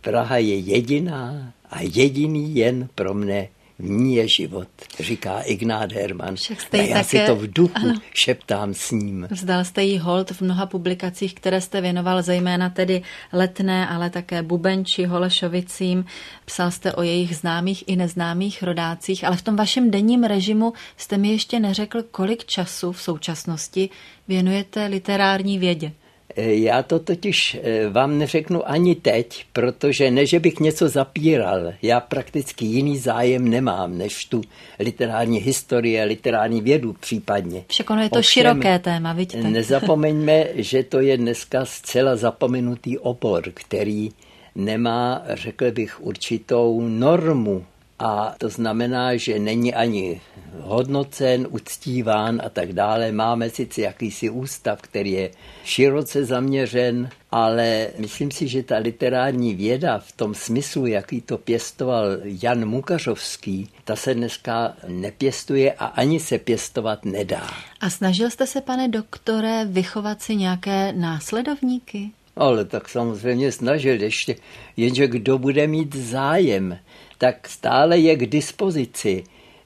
Praha 0.02 0.38
je 0.38 0.58
jediná 0.58 1.54
a 1.70 1.82
jediný 1.82 2.56
jen 2.56 2.90
pro 2.96 3.14
mne 3.14 3.48
v 3.84 3.90
ní 3.90 4.16
je 4.16 4.28
život, 4.28 4.68
říká 5.00 5.42
Ignát 5.42 5.92
Herman. 5.92 6.36
A 6.72 6.78
já 6.78 6.88
také, 6.88 7.04
si 7.04 7.20
to 7.26 7.36
v 7.36 7.54
duchu 7.54 7.74
ano, 7.76 8.00
šeptám 8.14 8.74
s 8.74 8.92
ním. 8.92 9.28
Vzdal 9.32 9.66
jste 9.66 9.84
jí 9.84 10.00
hold 10.00 10.32
v 10.32 10.42
mnoha 10.42 10.66
publikacích, 10.66 11.34
které 11.34 11.62
jste 11.62 11.82
věnoval 11.82 12.22
zejména 12.22 12.70
tedy 12.70 13.02
Letné, 13.34 13.88
ale 13.88 14.10
také 14.10 14.42
Bubenči, 14.44 15.06
Holešovicím. 15.06 16.06
Psal 16.46 16.72
jste 16.72 16.94
o 16.94 17.02
jejich 17.02 17.36
známých 17.36 17.84
i 17.88 17.96
neznámých 17.96 18.64
rodácích, 18.64 19.24
ale 19.24 19.38
v 19.38 19.42
tom 19.42 19.56
vašem 19.56 19.92
denním 19.92 20.24
režimu 20.24 20.74
jste 20.98 21.18
mi 21.18 21.32
ještě 21.32 21.60
neřekl, 21.60 22.04
kolik 22.12 22.46
času 22.46 22.92
v 22.92 23.02
současnosti 23.02 23.90
věnujete 24.28 24.86
literární 24.86 25.60
vědě. 25.60 25.92
Já 26.36 26.84
to 26.84 27.00
totiž 27.00 27.58
eh, 27.64 27.90
vám 27.90 28.18
neřeknu 28.18 28.70
ani 28.70 28.96
teď, 28.96 29.46
protože 29.54 30.12
ne, 30.12 30.26
že 30.26 30.40
bych 30.40 30.60
něco 30.60 30.90
zapíral. 30.90 31.74
Já 31.82 32.00
prakticky 32.00 32.66
jiný 32.66 32.98
zájem 32.98 33.48
nemám, 33.50 33.98
než 33.98 34.26
tu 34.26 34.42
literární 34.80 35.40
historie, 35.40 36.04
literární 36.04 36.62
vědu 36.62 36.94
případně. 37.00 37.64
Však 37.68 37.90
ono 37.90 38.02
je 38.02 38.10
to 38.10 38.20
Ovšem, 38.20 38.44
široké 38.44 38.80
téma, 38.80 39.14
vidíte. 39.14 39.50
Nezapomeňme, 39.50 40.46
že 40.56 40.84
to 40.84 41.00
je 41.00 41.18
dneska 41.18 41.66
zcela 41.66 42.16
zapomenutý 42.16 42.98
obor, 42.98 43.44
který 43.54 44.10
nemá, 44.56 45.24
řekl 45.34 45.72
bych, 45.72 46.02
určitou 46.02 46.82
normu 46.88 47.66
a 48.00 48.36
to 48.38 48.50
znamená, 48.50 49.16
že 49.16 49.40
není 49.40 49.74
ani 49.74 50.22
hodnocen, 50.60 51.48
uctíván 51.50 52.42
a 52.46 52.50
tak 52.50 52.74
dále. 52.74 53.12
Máme 53.12 53.50
sice 53.50 53.82
jakýsi 53.82 54.30
ústav, 54.30 54.82
který 54.82 55.12
je 55.12 55.32
široce 55.64 56.26
zaměřen, 56.26 57.10
ale 57.32 57.88
myslím 57.98 58.32
si, 58.32 58.48
že 58.48 58.64
ta 58.64 58.78
literární 58.78 59.56
věda 59.56 60.00
v 60.00 60.12
tom 60.12 60.36
smyslu, 60.36 60.86
jaký 60.86 61.22
to 61.22 61.38
pěstoval 61.38 62.06
Jan 62.24 62.66
Mukařovský, 62.66 63.70
ta 63.84 63.96
se 63.96 64.14
dneska 64.14 64.74
nepěstuje 64.88 65.74
a 65.74 65.86
ani 65.86 66.20
se 66.20 66.38
pěstovat 66.40 67.06
nedá. 67.06 67.50
A 67.82 67.90
snažil 67.90 68.30
jste 68.30 68.48
se, 68.48 68.62
pane 68.62 68.88
doktore, 68.88 69.66
vychovat 69.66 70.22
si 70.22 70.36
nějaké 70.36 70.94
následovníky? 70.94 72.12
Ale 72.36 72.66
tak 72.66 72.90
samozřejmě 72.90 73.52
snažil 73.52 74.02
ještě, 74.02 74.36
jenže 74.78 75.08
kdo 75.08 75.38
bude 75.38 75.68
mít 75.68 75.96
zájem 75.96 76.78
tak 77.24 77.48
stále 77.48 77.98
je 77.98 78.16
k 78.16 78.28
dispozici. 78.28 79.24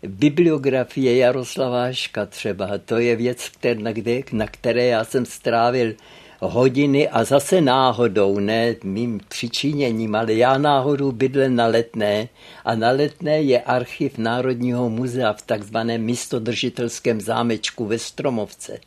Bibliografie 0.07 1.17
Jaroslava 1.17 1.81
Haška 1.89 2.25
třeba, 2.25 2.77
to 2.85 2.97
je 2.97 3.15
věc, 3.15 3.51
na, 3.77 3.91
na 4.31 4.47
které 4.47 4.85
já 4.85 5.03
jsem 5.03 5.25
strávil 5.25 5.93
hodiny 6.39 7.09
a 7.09 7.23
zase 7.23 7.61
náhodou, 7.61 8.39
ne 8.39 8.75
mým 8.83 9.19
přičiněním, 9.27 10.15
ale 10.15 10.33
já 10.33 10.57
náhodou 10.57 11.11
bydlel 11.11 11.49
na 11.49 11.67
Letné 11.67 12.29
a 12.65 12.75
na 12.75 12.91
Letné 12.91 13.41
je 13.41 13.61
archiv 13.61 14.17
Národního 14.17 14.89
muzea 14.89 15.33
v 15.33 15.41
takzvaném 15.41 16.01
místodržitelském 16.01 17.21
zámečku 17.21 17.85
ve 17.85 17.99
Stromovce. 17.99 18.79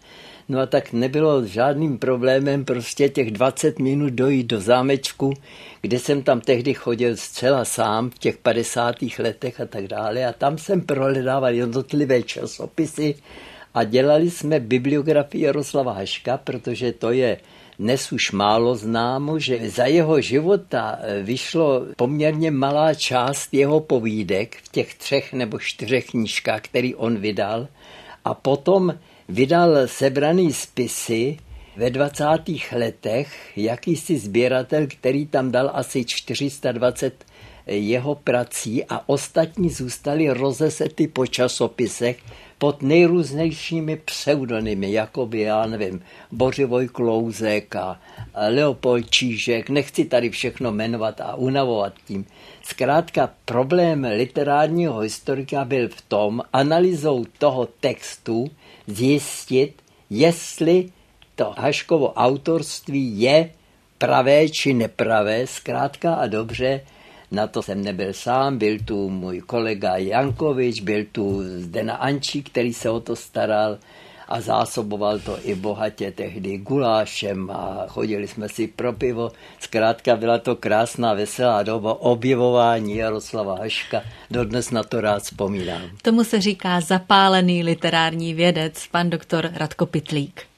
No 0.51 0.61
a 0.61 0.67
tak 0.67 0.93
nebylo 0.93 1.47
žádným 1.47 1.99
problémem 1.99 2.65
prostě 2.65 3.09
těch 3.09 3.31
20 3.31 3.79
minut 3.79 4.13
dojít 4.13 4.47
do 4.47 4.61
zámečku, 4.61 5.33
kde 5.81 5.99
jsem 5.99 6.23
tam 6.23 6.41
tehdy 6.41 6.75
chodil 6.75 7.17
zcela 7.17 7.65
sám 7.65 8.11
v 8.11 8.19
těch 8.19 8.37
50. 8.37 8.97
letech 9.19 9.61
a 9.61 9.67
tak 9.67 9.87
dále. 9.87 10.27
A 10.27 10.33
tam 10.33 10.59
jsem 10.59 10.81
prohledával 10.81 11.55
jednotlivé 11.55 12.23
časopisy 12.23 13.15
a 13.75 13.85
dělali 13.85 14.31
jsme 14.31 14.61
bibliografii 14.61 15.45
Jaroslava 15.45 15.93
Haška, 15.93 16.37
protože 16.37 16.93
to 16.93 17.13
je 17.13 17.37
dnes 17.79 18.13
už 18.13 18.33
málo 18.33 18.75
známo, 18.75 19.39
že 19.39 19.71
za 19.71 19.87
jeho 19.87 20.21
života 20.21 20.99
vyšlo 21.23 21.87
poměrně 21.97 22.51
malá 22.51 22.95
část 22.95 23.55
jeho 23.55 23.81
povídek 23.81 24.57
v 24.63 24.69
těch 24.69 24.95
třech 24.95 25.33
nebo 25.33 25.59
čtyřech 25.59 26.07
knížkách, 26.07 26.61
který 26.61 26.95
on 26.95 27.19
vydal. 27.19 27.69
A 28.25 28.35
potom 28.35 28.95
vydal 29.31 29.87
sebraný 29.87 30.53
spisy 30.53 31.39
ve 31.77 31.91
20. 31.91 32.25
letech 32.73 33.53
jakýsi 33.57 34.19
sběratel, 34.19 34.87
který 34.87 35.27
tam 35.27 35.51
dal 35.51 35.71
asi 35.75 36.05
420 36.05 37.25
jeho 37.67 38.15
prací 38.15 38.85
a 38.85 39.09
ostatní 39.09 39.71
zůstaly 39.71 40.31
rozesety 40.31 41.09
po 41.09 41.27
časopisech 41.27 42.19
pod 42.59 42.83
nejrůznějšími 42.83 43.97
pseudonymy, 43.97 44.93
jako 44.93 45.27
by, 45.27 45.41
já 45.41 45.67
nevím, 45.67 46.03
Bořivoj 46.33 46.89
Klouzek 46.89 47.77
a 47.77 48.01
Leopold 48.49 49.11
Čížek, 49.11 49.71
nechci 49.71 50.05
tady 50.05 50.31
všechno 50.31 50.73
jmenovat 50.73 51.21
a 51.21 51.35
unavovat 51.35 51.93
tím. 52.07 52.27
Zkrátka 52.63 53.31
problém 53.45 54.07
literárního 54.17 54.99
historika 54.99 55.65
byl 55.65 55.89
v 55.89 56.01
tom, 56.01 56.43
analýzou 56.53 57.25
toho 57.39 57.69
textu 57.81 58.51
zjistit, 58.91 59.83
jestli 60.11 60.93
to 61.35 61.55
Haškovo 61.59 62.13
autorství 62.13 63.21
je 63.21 63.51
pravé 63.99 64.49
či 64.49 64.75
nepravé, 64.75 65.47
zkrátka 65.47 66.15
a 66.15 66.27
dobře, 66.27 66.81
na 67.31 67.47
to 67.47 67.63
jsem 67.63 67.85
nebyl 67.85 68.13
sám, 68.13 68.59
byl 68.59 68.79
tu 68.85 69.11
můj 69.11 69.41
kolega 69.41 69.97
Jankovič, 69.97 70.81
byl 70.81 71.05
tu 71.13 71.43
Zdena 71.43 71.95
Ančí, 71.95 72.43
který 72.43 72.75
se 72.75 72.91
o 72.91 73.01
to 73.01 73.17
staral 73.17 73.79
a 74.31 74.41
zásoboval 74.41 75.19
to 75.19 75.39
i 75.43 75.55
bohatě 75.55 76.13
tehdy 76.13 76.59
gulášem 76.59 77.51
a 77.51 77.85
chodili 77.89 78.29
jsme 78.29 78.49
si 78.49 78.67
pro 78.67 78.93
pivo. 78.93 79.33
Zkrátka 79.61 80.17
byla 80.17 80.39
to 80.39 80.57
krásná, 80.57 81.15
veselá 81.15 81.63
doba 81.63 82.01
objevování 82.01 82.97
Jaroslava 82.97 83.59
Haška. 83.59 84.03
Dodnes 84.31 84.71
na 84.71 84.83
to 84.83 85.01
rád 85.01 85.23
vzpomínám. 85.23 85.83
Tomu 86.03 86.25
se 86.25 86.41
říká 86.41 86.81
zapálený 86.81 87.63
literární 87.63 88.35
vědec, 88.35 88.87
pan 88.87 89.11
doktor 89.11 89.51
Radko 89.55 89.87
Pitlík. 89.87 90.50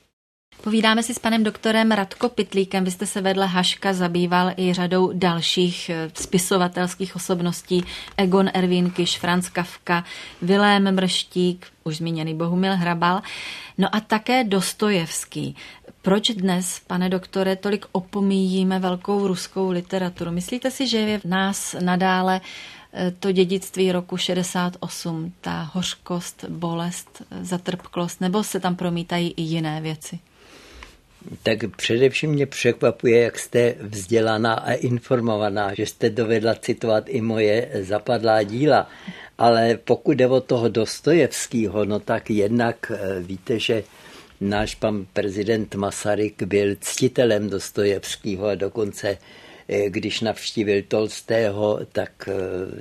Povídáme 0.62 1.02
si 1.02 1.14
s 1.14 1.18
panem 1.18 1.42
doktorem 1.42 1.90
Radko 1.90 2.28
Pitlíkem. 2.28 2.84
Vy 2.84 2.90
jste 2.90 3.06
se 3.06 3.20
vedle 3.20 3.46
Haška 3.46 3.92
zabýval 3.92 4.52
i 4.56 4.72
řadou 4.72 5.12
dalších 5.14 5.90
eh, 5.90 6.10
spisovatelských 6.14 7.16
osobností. 7.16 7.84
Egon 8.16 8.50
Erwin 8.54 8.90
Kiš, 8.90 9.18
Franz 9.18 9.48
Kafka, 9.48 10.04
Vilém 10.42 10.94
Mrštík, 10.94 11.66
už 11.84 11.96
zmíněný 11.96 12.34
Bohumil 12.34 12.76
Hrabal, 12.76 13.22
no 13.78 13.88
a 13.94 14.00
také 14.00 14.44
Dostojevský. 14.44 15.56
Proč 16.02 16.30
dnes, 16.30 16.80
pane 16.86 17.08
doktore, 17.08 17.56
tolik 17.56 17.86
opomíjíme 17.92 18.78
velkou 18.78 19.26
ruskou 19.26 19.70
literaturu? 19.70 20.30
Myslíte 20.30 20.70
si, 20.70 20.88
že 20.88 20.98
je 20.98 21.18
v 21.18 21.24
nás 21.24 21.76
nadále 21.80 22.40
eh, 22.92 23.10
to 23.10 23.32
dědictví 23.32 23.92
roku 23.92 24.16
68, 24.16 25.32
ta 25.40 25.70
hořkost, 25.72 26.44
bolest, 26.48 27.22
eh, 27.30 27.44
zatrpklost, 27.44 28.20
nebo 28.20 28.44
se 28.44 28.60
tam 28.60 28.76
promítají 28.76 29.34
i 29.36 29.42
jiné 29.42 29.80
věci? 29.80 30.18
Tak 31.42 31.58
především 31.76 32.30
mě 32.30 32.46
překvapuje, 32.46 33.20
jak 33.20 33.38
jste 33.38 33.74
vzdělaná 33.80 34.54
a 34.54 34.72
informovaná, 34.72 35.74
že 35.74 35.86
jste 35.86 36.10
dovedla 36.10 36.54
citovat 36.54 37.04
i 37.08 37.20
moje 37.20 37.68
zapadlá 37.80 38.42
díla. 38.42 38.88
Ale 39.38 39.78
pokud 39.84 40.12
jde 40.12 40.26
o 40.26 40.40
toho 40.40 40.68
Dostojevského, 40.68 41.84
no 41.84 42.00
tak 42.00 42.30
jednak 42.30 42.92
eh, 42.94 43.20
víte, 43.20 43.58
že 43.58 43.84
náš 44.40 44.74
pan 44.74 45.06
prezident 45.12 45.74
Masaryk 45.74 46.42
byl 46.42 46.76
ctitelem 46.80 47.50
Dostojevského 47.50 48.46
a 48.46 48.54
dokonce 48.54 49.18
eh, 49.68 49.90
když 49.90 50.20
navštívil 50.20 50.82
Tolstého, 50.88 51.80
tak 51.92 52.28
eh, 52.28 52.32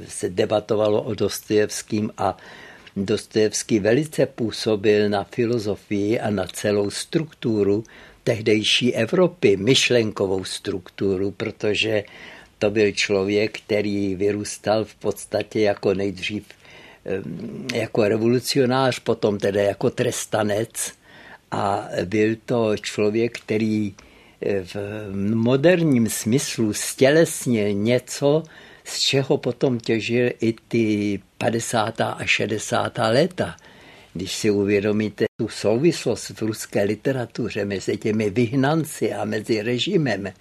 se 0.07 0.29
debatovalo 0.29 1.01
o 1.01 1.13
Dostojevským 1.13 2.11
a 2.17 2.37
Dostojevský 2.95 3.79
velice 3.79 4.25
působil 4.25 5.09
na 5.09 5.23
filozofii 5.23 6.19
a 6.19 6.29
na 6.29 6.47
celou 6.47 6.89
strukturu 6.89 7.83
tehdejší 8.23 8.95
Evropy, 8.95 9.57
myšlenkovou 9.57 10.43
strukturu, 10.43 11.31
protože 11.31 12.03
to 12.59 12.69
byl 12.69 12.91
člověk, 12.91 13.59
který 13.59 14.15
vyrůstal 14.15 14.85
v 14.85 14.95
podstatě 14.95 15.59
jako 15.59 15.93
nejdřív 15.93 16.43
jako 17.73 18.07
revolucionář, 18.07 18.99
potom 18.99 19.37
tedy 19.37 19.59
jako 19.59 19.89
trestanec 19.89 20.91
a 21.51 21.87
byl 22.05 22.35
to 22.45 22.77
člověk, 22.77 23.39
který 23.39 23.93
eh, 24.41 24.63
v 24.63 24.75
moderním 25.35 26.09
smyslu 26.09 26.73
stělesnil 26.73 27.73
něco, 27.73 28.43
z 28.83 28.99
čeho 28.99 29.37
potom 29.37 29.79
těžil 29.79 30.29
i 30.41 30.53
ty 30.67 31.19
50. 31.37 32.01
a 32.01 32.17
60. 32.25 32.97
léta. 32.97 33.55
Když 34.13 34.35
si 34.35 34.51
uvědomíte 34.51 35.25
tu 35.39 35.47
souvislost 35.47 36.29
v 36.29 36.41
ruské 36.41 36.83
literatuře 36.83 37.65
mezi 37.65 37.97
těmi 37.97 38.29
vyhnanci 38.29 39.13
a 39.13 39.25
mezi 39.25 39.61
režimem, 39.61 40.33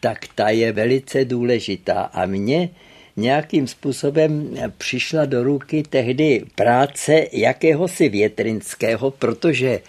tak 0.00 0.18
ta 0.34 0.48
je 0.48 0.72
velice 0.72 1.24
důležitá. 1.24 2.00
A 2.02 2.26
mně 2.26 2.70
nějakým 3.16 3.66
způsobem 3.66 4.50
přišla 4.78 5.24
do 5.24 5.42
ruky 5.42 5.82
tehdy 5.82 6.44
práce 6.54 7.26
jakéhosi 7.32 8.08
Větrinského, 8.08 9.10
protože 9.10 9.80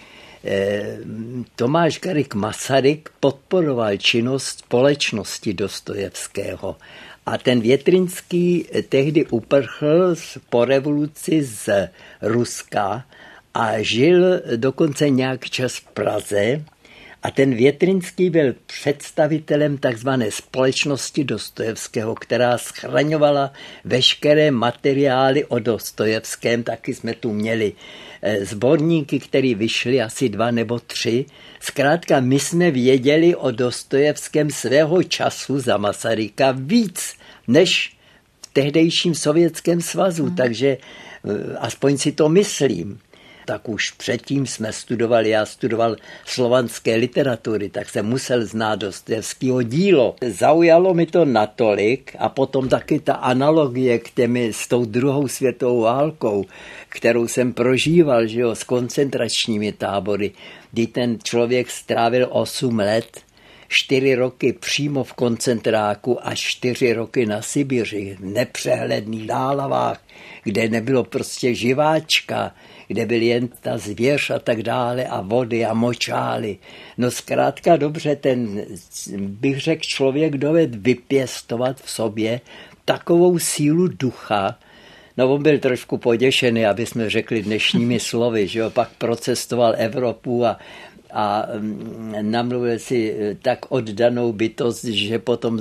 eh, 0.45 0.97
Tomáš 1.55 1.99
Garik 1.99 2.35
Masaryk 2.35 3.09
podporoval 3.19 3.97
činnost 3.97 4.59
společnosti 4.59 5.53
Dostojevského. 5.53 6.75
A 7.25 7.37
ten 7.37 7.61
Větrinský 7.61 8.65
tehdy 8.89 9.25
uprchl 9.25 10.15
po 10.49 10.65
revoluci 10.65 11.43
z 11.43 11.89
Ruska 12.21 13.05
a 13.53 13.81
žil 13.81 14.41
dokonce 14.55 15.09
nějak 15.09 15.49
čas 15.49 15.75
v 15.75 15.85
Praze 15.85 16.63
a 17.23 17.31
ten 17.31 17.55
Větrinský 17.55 18.29
byl 18.29 18.55
představitelem 18.65 19.77
takzvané 19.77 20.31
společnosti 20.31 21.23
Dostojevského, 21.23 22.15
která 22.15 22.57
schraňovala 22.57 23.53
veškeré 23.85 24.51
materiály 24.51 25.45
o 25.45 25.59
Dostojevském. 25.59 26.63
Taky 26.63 26.93
jsme 26.93 27.13
tu 27.13 27.33
měli 27.33 27.73
eh, 28.21 28.45
sborníky, 28.45 29.19
které 29.19 29.55
vyšly 29.55 30.01
asi 30.01 30.29
dva 30.29 30.51
nebo 30.51 30.79
tři. 30.79 31.25
Zkrátka, 31.59 32.19
my 32.19 32.39
jsme 32.39 32.71
věděli 32.71 33.35
o 33.35 33.51
Dostojevském 33.51 34.49
svého 34.49 35.03
času 35.03 35.59
za 35.59 35.77
Masaryka 35.77 36.51
víc 36.51 37.15
než 37.47 37.97
v 38.41 38.53
tehdejším 38.53 39.15
sovětském 39.15 39.81
svazu, 39.81 40.25
hmm. 40.25 40.35
takže 40.35 40.67
eh, 40.67 41.57
aspoň 41.57 41.97
si 41.97 42.11
to 42.11 42.29
myslím 42.29 42.99
tak 43.45 43.69
už 43.69 43.91
předtím 43.91 44.45
jsme 44.45 44.73
studovali, 44.73 45.29
já 45.29 45.45
studoval 45.45 45.95
slovanské 46.25 46.95
literatury, 46.95 47.69
tak 47.69 47.89
jsem 47.89 48.05
musel 48.05 48.45
znát 48.45 48.75
Dostojevského 48.75 49.61
dílo. 49.61 50.15
Zaujalo 50.27 50.93
mi 50.93 51.05
to 51.05 51.25
natolik 51.25 52.15
a 52.19 52.29
potom 52.29 52.69
taky 52.69 52.99
ta 52.99 53.13
analogie 53.13 53.99
k 53.99 54.09
těmi 54.09 54.53
s 54.53 54.67
tou 54.67 54.85
druhou 54.85 55.27
světovou 55.27 55.81
válkou, 55.81 56.45
kterou 56.89 57.27
jsem 57.27 57.53
prožíval, 57.53 58.27
že 58.27 58.39
jo, 58.39 58.55
s 58.55 58.63
koncentračními 58.63 59.71
tábory, 59.71 60.31
kdy 60.71 60.87
ten 60.87 61.17
člověk 61.23 61.71
strávil 61.71 62.27
8 62.31 62.79
let 62.79 63.21
čtyři 63.73 64.15
roky 64.15 64.53
přímo 64.53 65.03
v 65.03 65.13
koncentráku 65.13 66.27
a 66.27 66.35
čtyři 66.35 66.93
roky 66.93 67.25
na 67.25 67.41
Sibiři, 67.41 68.17
v 68.19 68.25
nepřehledných 68.25 69.27
dálavách, 69.27 70.01
kde 70.43 70.69
nebylo 70.69 71.03
prostě 71.03 71.55
živáčka, 71.55 72.55
kde 72.87 73.05
byl 73.05 73.21
jen 73.21 73.47
ta 73.61 73.77
zvěř 73.77 74.29
a 74.29 74.39
tak 74.39 74.63
dále 74.63 75.05
a 75.05 75.21
vody 75.21 75.65
a 75.65 75.73
močály. 75.73 76.57
No 76.97 77.11
zkrátka 77.11 77.77
dobře, 77.77 78.15
ten, 78.15 78.61
bych 79.17 79.61
řekl, 79.61 79.81
člověk 79.81 80.37
doved 80.37 80.75
vypěstovat 80.75 81.81
v 81.81 81.89
sobě 81.89 82.41
takovou 82.85 83.39
sílu 83.39 83.87
ducha, 83.87 84.57
No 85.17 85.33
on 85.33 85.43
byl 85.43 85.59
trošku 85.59 85.97
poděšený, 85.97 86.65
aby 86.65 86.85
jsme 86.85 87.09
řekli 87.09 87.43
dnešními 87.43 87.99
slovy, 88.09 88.47
že 88.47 88.59
jo, 88.59 88.69
pak 88.69 88.89
procestoval 88.97 89.73
Evropu 89.77 90.45
a 90.45 90.59
a 91.13 91.45
mm, 91.59 92.15
namluvil 92.21 92.79
si 92.79 93.13
eh, 93.13 93.35
tak 93.41 93.69
oddanou 93.69 94.33
bytost, 94.33 94.83
že 94.83 95.19
potom 95.19 95.59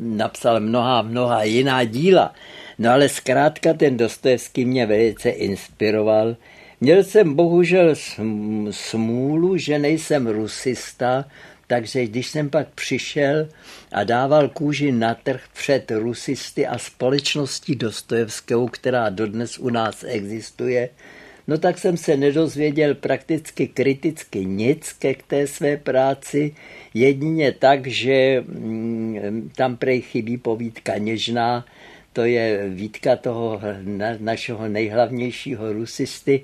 napsal 0.00 0.60
mnoha, 0.60 1.02
mnoha 1.02 1.42
jiná 1.42 1.84
díla. 1.84 2.34
No 2.78 2.90
ale 2.90 3.08
zkrátka 3.08 3.74
ten 3.74 3.96
Dostojevský 3.96 4.64
mě 4.64 4.86
velice 4.86 5.30
inspiroval. 5.30 6.36
Měl 6.82 7.04
jsem 7.04 7.34
bohužel 7.34 7.94
smůlu, 8.70 9.56
že 9.56 9.78
nejsem 9.78 10.26
rusista, 10.26 11.24
takže 11.66 12.06
když 12.06 12.26
jsem 12.26 12.50
pak 12.50 12.68
přišel 12.74 13.48
a 13.92 14.04
dával 14.04 14.48
kůži 14.48 14.92
na 14.92 15.14
trh 15.14 15.42
před 15.52 15.90
rusisty 15.90 16.66
a 16.66 16.78
společností 16.78 17.76
Dostojevského, 17.76 18.68
která 18.68 19.08
dodnes 19.08 19.58
u 19.58 19.70
nás 19.70 20.04
existuje, 20.08 20.88
no 21.48 21.58
tak 21.58 21.78
jsem 21.78 21.96
se 21.96 22.16
nedozvěděl 22.16 22.94
prakticky 22.94 23.68
kriticky 23.68 24.44
nic 24.44 24.92
ke 24.92 25.14
té 25.26 25.46
své 25.46 25.76
práci, 25.76 26.54
jedině 26.94 27.52
tak, 27.52 27.86
že 27.86 28.44
mm, 28.46 29.50
tam 29.56 29.76
prej 29.76 30.00
chybí 30.00 30.38
povídka 30.38 30.98
něžná, 30.98 31.64
to 32.12 32.24
je 32.24 32.68
výtka 32.68 33.16
toho 33.16 33.60
našeho 34.18 34.68
nejhlavnějšího 34.68 35.72
rusisty, 35.72 36.40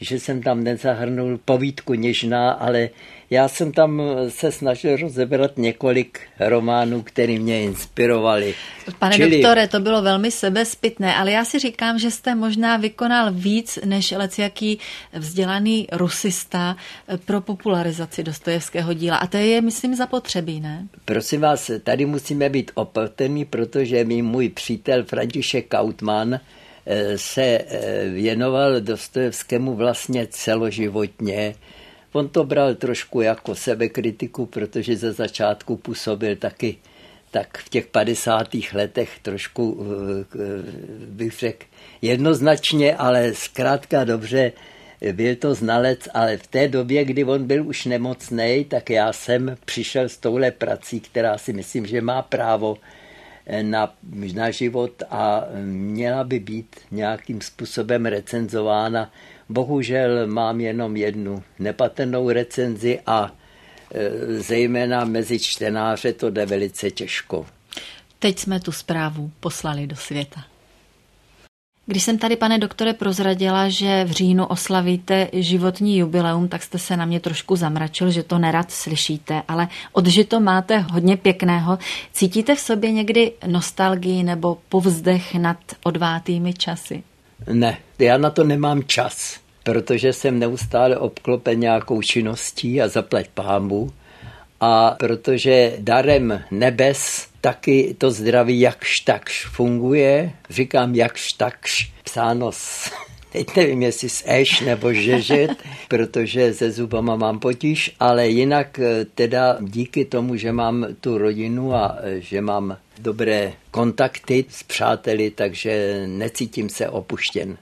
že 0.00 0.20
jsem 0.20 0.42
tam 0.42 0.64
nezahrnul 0.64 1.38
povídku 1.44 1.94
něžná, 1.94 2.50
ale 2.50 2.90
já 3.30 3.48
jsem 3.48 3.72
tam 3.72 4.02
se 4.28 4.52
snažil 4.52 4.96
rozebrat 4.96 5.56
několik 5.56 6.20
románů, 6.40 7.02
které 7.02 7.38
mě 7.38 7.62
inspirovaly. 7.62 8.54
Pane 8.98 9.16
Čili... 9.16 9.30
doktore, 9.30 9.68
to 9.68 9.80
bylo 9.80 10.02
velmi 10.02 10.30
sebezpitné, 10.30 11.14
ale 11.14 11.32
já 11.32 11.44
si 11.44 11.58
říkám, 11.58 11.98
že 11.98 12.10
jste 12.10 12.34
možná 12.34 12.76
vykonal 12.76 13.32
víc 13.32 13.78
než 13.84 14.14
jaký 14.38 14.78
vzdělaný 15.12 15.86
rusista 15.92 16.76
pro 17.24 17.40
popularizaci 17.40 18.22
Dostojevského 18.22 18.92
díla. 18.92 19.16
A 19.16 19.26
to 19.26 19.36
je, 19.36 19.60
myslím, 19.60 19.94
zapotřebí, 19.94 20.60
ne? 20.60 20.88
Prosím 21.04 21.40
vás, 21.40 21.70
tady 21.82 22.06
musíme 22.06 22.48
být 22.48 22.70
opatrní, 22.74 23.44
protože 23.44 24.04
mi 24.04 24.22
můj 24.22 24.48
přítel 24.48 25.04
František 25.04 25.68
Kautman 25.68 26.34
eh, 26.86 27.18
se 27.18 27.42
eh, 27.42 28.08
věnoval 28.08 28.80
Dostojevskému 28.80 29.74
vlastně 29.74 30.26
celoživotně 30.30 31.54
On 32.12 32.28
to 32.28 32.44
bral 32.44 32.74
trošku 32.74 33.20
jako 33.20 33.54
sebekritiku, 33.54 34.46
protože 34.46 34.96
ze 34.96 35.12
začátku 35.12 35.76
působil 35.76 36.36
taky 36.36 36.76
tak 37.30 37.58
v 37.58 37.68
těch 37.68 37.86
50. 37.86 38.72
letech 38.72 39.18
trošku, 39.22 39.86
eh, 40.34 40.38
bych 41.06 41.38
řekl, 41.38 41.66
jednoznačně, 42.02 42.96
ale 42.96 43.34
zkrátka 43.34 44.04
dobře, 44.04 44.52
byl 45.12 45.36
to 45.36 45.54
znalec, 45.54 46.08
ale 46.14 46.36
v 46.36 46.46
té 46.46 46.68
době, 46.68 47.04
kdy 47.04 47.24
on 47.24 47.46
byl 47.46 47.66
už 47.66 47.84
nemocný, 47.84 48.64
tak 48.68 48.90
já 48.90 49.12
jsem 49.12 49.56
přišel 49.64 50.08
s 50.08 50.16
touhle 50.16 50.50
prací, 50.50 51.00
která 51.00 51.38
si 51.38 51.52
myslím, 51.52 51.86
že 51.86 52.00
má 52.00 52.22
právo 52.22 52.78
eh, 53.46 53.62
na, 53.62 53.94
na 54.34 54.50
život 54.50 55.02
a 55.10 55.44
měla 55.64 56.24
by 56.24 56.38
být 56.38 56.76
nějakým 56.90 57.40
způsobem 57.40 58.06
recenzována 58.06 59.12
Bohužel 59.48 60.26
mám 60.26 60.60
jenom 60.60 60.96
jednu 60.96 61.42
nepatrnou 61.58 62.30
recenzi 62.30 63.00
a 63.06 63.32
e, 63.94 64.10
zejména 64.40 65.04
mezi 65.04 65.38
čtenáře 65.38 66.12
to 66.12 66.30
jde 66.30 66.46
velice 66.46 66.90
těžko. 66.90 67.46
Teď 68.18 68.38
jsme 68.38 68.60
tu 68.60 68.72
zprávu 68.72 69.30
poslali 69.40 69.86
do 69.86 69.96
světa. 69.96 70.44
Když 71.86 72.02
jsem 72.02 72.18
tady, 72.18 72.36
pane 72.36 72.58
doktore, 72.58 72.92
prozradila, 72.92 73.68
že 73.68 74.04
v 74.04 74.10
říjnu 74.10 74.46
oslavíte 74.46 75.28
životní 75.32 75.98
jubileum, 75.98 76.48
tak 76.48 76.62
jste 76.62 76.78
se 76.78 76.96
na 76.96 77.04
mě 77.04 77.20
trošku 77.20 77.56
zamračil, 77.56 78.10
že 78.10 78.22
to 78.22 78.38
nerad 78.38 78.70
slyšíte, 78.70 79.42
ale 79.48 79.68
odžito 79.92 80.40
máte 80.40 80.78
hodně 80.78 81.16
pěkného. 81.16 81.78
Cítíte 82.12 82.54
v 82.54 82.60
sobě 82.60 82.92
někdy 82.92 83.32
nostalgii 83.46 84.22
nebo 84.22 84.58
povzdech 84.68 85.34
nad 85.34 85.58
odvátými 85.84 86.54
časy? 86.54 87.02
Ne, 87.52 87.78
já 87.98 88.18
na 88.18 88.30
to 88.30 88.44
nemám 88.44 88.82
čas, 88.82 89.40
protože 89.62 90.12
jsem 90.12 90.38
neustále 90.38 90.96
obklopen 90.96 91.60
nějakou 91.60 92.02
činností 92.02 92.82
a 92.82 92.88
zaplať 92.88 93.28
pámu. 93.28 93.92
A 94.60 94.90
protože 94.90 95.76
darem 95.78 96.42
nebes 96.50 97.28
taky 97.40 97.94
to 97.98 98.10
zdraví 98.10 98.60
jakž 98.60 99.00
takž 99.00 99.46
funguje, 99.46 100.32
říkám 100.50 100.94
jakž 100.94 101.32
takž, 101.32 101.92
psáno 102.04 102.52
s 102.52 102.90
teď 103.32 103.56
nevím, 103.56 103.82
jestli 103.82 104.08
s 104.08 104.24
eš 104.26 104.60
nebo 104.60 104.92
žežet, 104.92 105.50
protože 105.88 106.54
se 106.54 106.70
zubama 106.70 107.16
mám 107.16 107.38
potíž, 107.38 107.94
ale 108.00 108.28
jinak 108.28 108.78
eh, 108.78 109.04
teda 109.14 109.56
díky 109.60 110.04
tomu, 110.04 110.36
že 110.36 110.52
mám 110.52 110.86
tu 111.00 111.18
rodinu 111.18 111.74
a 111.74 111.96
eh, 112.02 112.20
že 112.20 112.40
mám 112.40 112.76
dobré 112.98 113.52
kontakty 113.70 114.44
s 114.48 114.62
přáteli, 114.62 115.30
takže 115.30 116.04
necítím 116.06 116.68
se 116.68 116.88
opuštěn. 116.88 117.56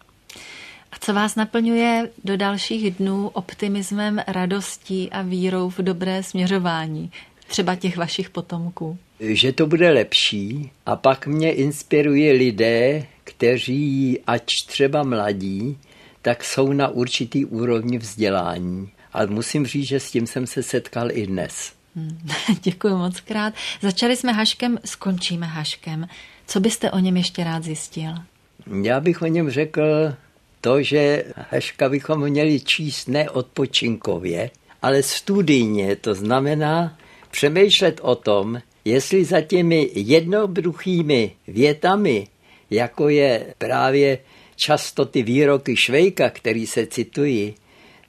A 0.93 0.97
co 1.01 1.15
vás 1.15 1.37
naplňuje 1.37 2.11
do 2.25 2.37
dalších 2.37 2.91
dnů 2.91 3.29
optimismem, 3.29 4.21
radostí 4.27 5.11
a 5.11 5.23
vírou 5.23 5.71
v 5.71 5.79
dobré 5.79 6.23
směřování, 6.23 7.11
třeba 7.47 7.75
těch 7.75 7.97
vašich 7.97 8.31
potomků? 8.31 8.99
Že 9.21 9.53
to 9.53 9.67
bude 9.67 9.91
lepší 9.91 10.71
a 10.87 10.97
pak 10.97 11.27
mě 11.27 11.53
inspiruje 11.53 12.33
lidé, 12.33 13.07
kteří, 13.25 14.21
ač 14.27 14.63
třeba 14.63 15.03
mladí, 15.03 15.79
tak 16.23 16.45
jsou 16.45 16.73
na 16.73 16.89
určitý 16.89 17.45
úrovni 17.45 17.99
vzdělání. 17.99 18.91
Ale 19.13 19.27
musím 19.27 19.67
říct, 19.67 19.87
že 19.87 20.01
s 20.01 20.11
tím 20.11 20.27
jsem 20.27 20.47
se 20.47 20.63
setkal 20.63 21.11
i 21.11 21.27
dnes. 21.27 21.76
Hmm, 21.97 22.19
děkuji 22.63 22.97
moc 22.97 23.21
krát. 23.21 23.55
Začali 23.81 24.17
jsme 24.17 24.33
Haškem, 24.33 24.79
skončíme 24.85 25.47
Haškem. 25.47 26.09
Co 26.47 26.61
byste 26.61 26.91
o 26.91 26.99
něm 26.99 27.17
ještě 27.17 27.45
rád 27.45 27.65
zjistil? 27.65 28.11
Já 28.83 29.01
bych 29.01 29.23
o 29.23 29.27
něm 29.27 29.51
řekl 29.51 29.83
to, 30.61 30.83
že 30.83 31.25
Haška 31.51 31.89
bychom 31.89 32.21
měli 32.21 32.61
číst 32.61 33.09
ne 33.09 33.31
odpočinkově, 33.31 34.51
ale 34.83 35.03
studijně. 35.03 35.97
To 35.97 36.15
znamená 36.15 36.99
přemýšlet 37.31 38.01
o 38.03 38.15
tom, 38.15 38.61
jestli 38.85 39.25
za 39.25 39.41
těmi 39.41 39.91
jednoduchými 39.95 41.33
větami, 41.47 42.29
jako 42.71 43.09
je 43.09 43.55
právě 43.59 44.19
často 44.57 45.05
ty 45.05 45.23
výroky 45.23 45.77
Švejka, 45.77 46.31
který 46.31 46.67
se 46.67 46.87
citují, 46.87 47.55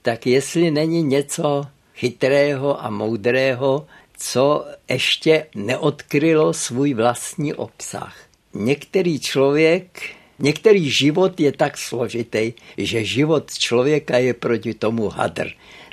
tak 0.02 0.26
jestli 0.26 0.70
není 0.70 1.02
něco 1.02 1.64
chytrého 1.98 2.84
a 2.84 2.90
moudrého, 2.90 3.86
co 4.16 4.66
ještě 4.88 5.46
neodkrylo 5.54 6.52
svůj 6.52 6.94
vlastní 6.94 7.54
obsah. 7.54 8.16
Některý 8.54 9.20
člověk, 9.20 10.02
některý 10.38 10.90
život 10.90 11.40
je 11.40 11.52
tak 11.52 11.78
složitý, 11.78 12.52
že 12.78 13.04
život 13.04 13.54
člověka 13.54 14.18
je 14.18 14.34
proti 14.34 14.74
tomu 14.74 15.08
hadr. 15.08 15.50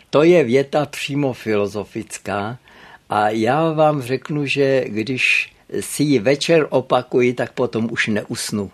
To 0.10 0.24
je 0.24 0.44
věta 0.44 0.86
přímo 0.86 1.34
filozofická 1.34 2.58
a 3.10 3.30
já 3.30 3.72
vám 3.72 4.02
řeknu, 4.02 4.46
že 4.46 4.86
když 4.88 5.54
si 5.80 6.04
ji 6.04 6.20
večer 6.20 6.68
opakuji, 6.70 7.34
tak 7.34 7.52
potom 7.54 7.90
už 7.92 8.08
neusnu. 8.08 8.72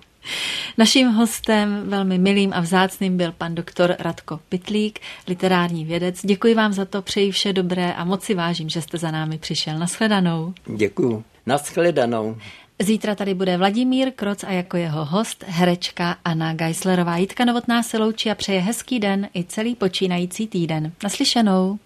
Naším 0.78 1.08
hostem, 1.08 1.84
velmi 1.86 2.18
milým 2.18 2.54
a 2.54 2.60
vzácným, 2.60 3.18
byl 3.18 3.32
pan 3.32 3.56
doktor 3.56 3.96
Radko 4.00 4.40
Pitlík, 4.50 5.00
literární 5.28 5.86
vědec. 5.86 6.26
Děkuji 6.26 6.56
vám 6.56 6.74
za 6.74 6.86
to, 6.86 7.02
přeji 7.02 7.32
vše 7.32 7.54
dobré 7.54 7.94
a 7.94 8.04
moc 8.04 8.24
si 8.24 8.34
vážím, 8.34 8.70
že 8.70 8.82
jste 8.82 8.98
za 8.98 9.12
námi 9.12 9.38
přišel. 9.38 9.80
Naschledanou. 9.80 10.54
Děkuji. 10.76 11.24
Naschledanou. 11.46 12.38
Zítra 12.82 13.16
tady 13.16 13.34
bude 13.34 13.58
Vladimír 13.58 14.12
Kroc 14.12 14.44
a 14.44 14.52
jako 14.52 14.78
jeho 14.78 15.06
host 15.06 15.44
herečka 15.48 16.18
Anna 16.26 16.54
Geislerová. 16.54 17.18
Jitka 17.18 17.46
Novotná 17.46 17.84
se 17.84 17.98
loučí 17.98 18.32
a 18.32 18.36
přeje 18.36 18.62
hezký 18.62 19.00
den 19.00 19.30
i 19.36 19.44
celý 19.44 19.76
počínající 19.76 20.48
týden. 20.48 20.92
Naslyšenou. 21.04 21.80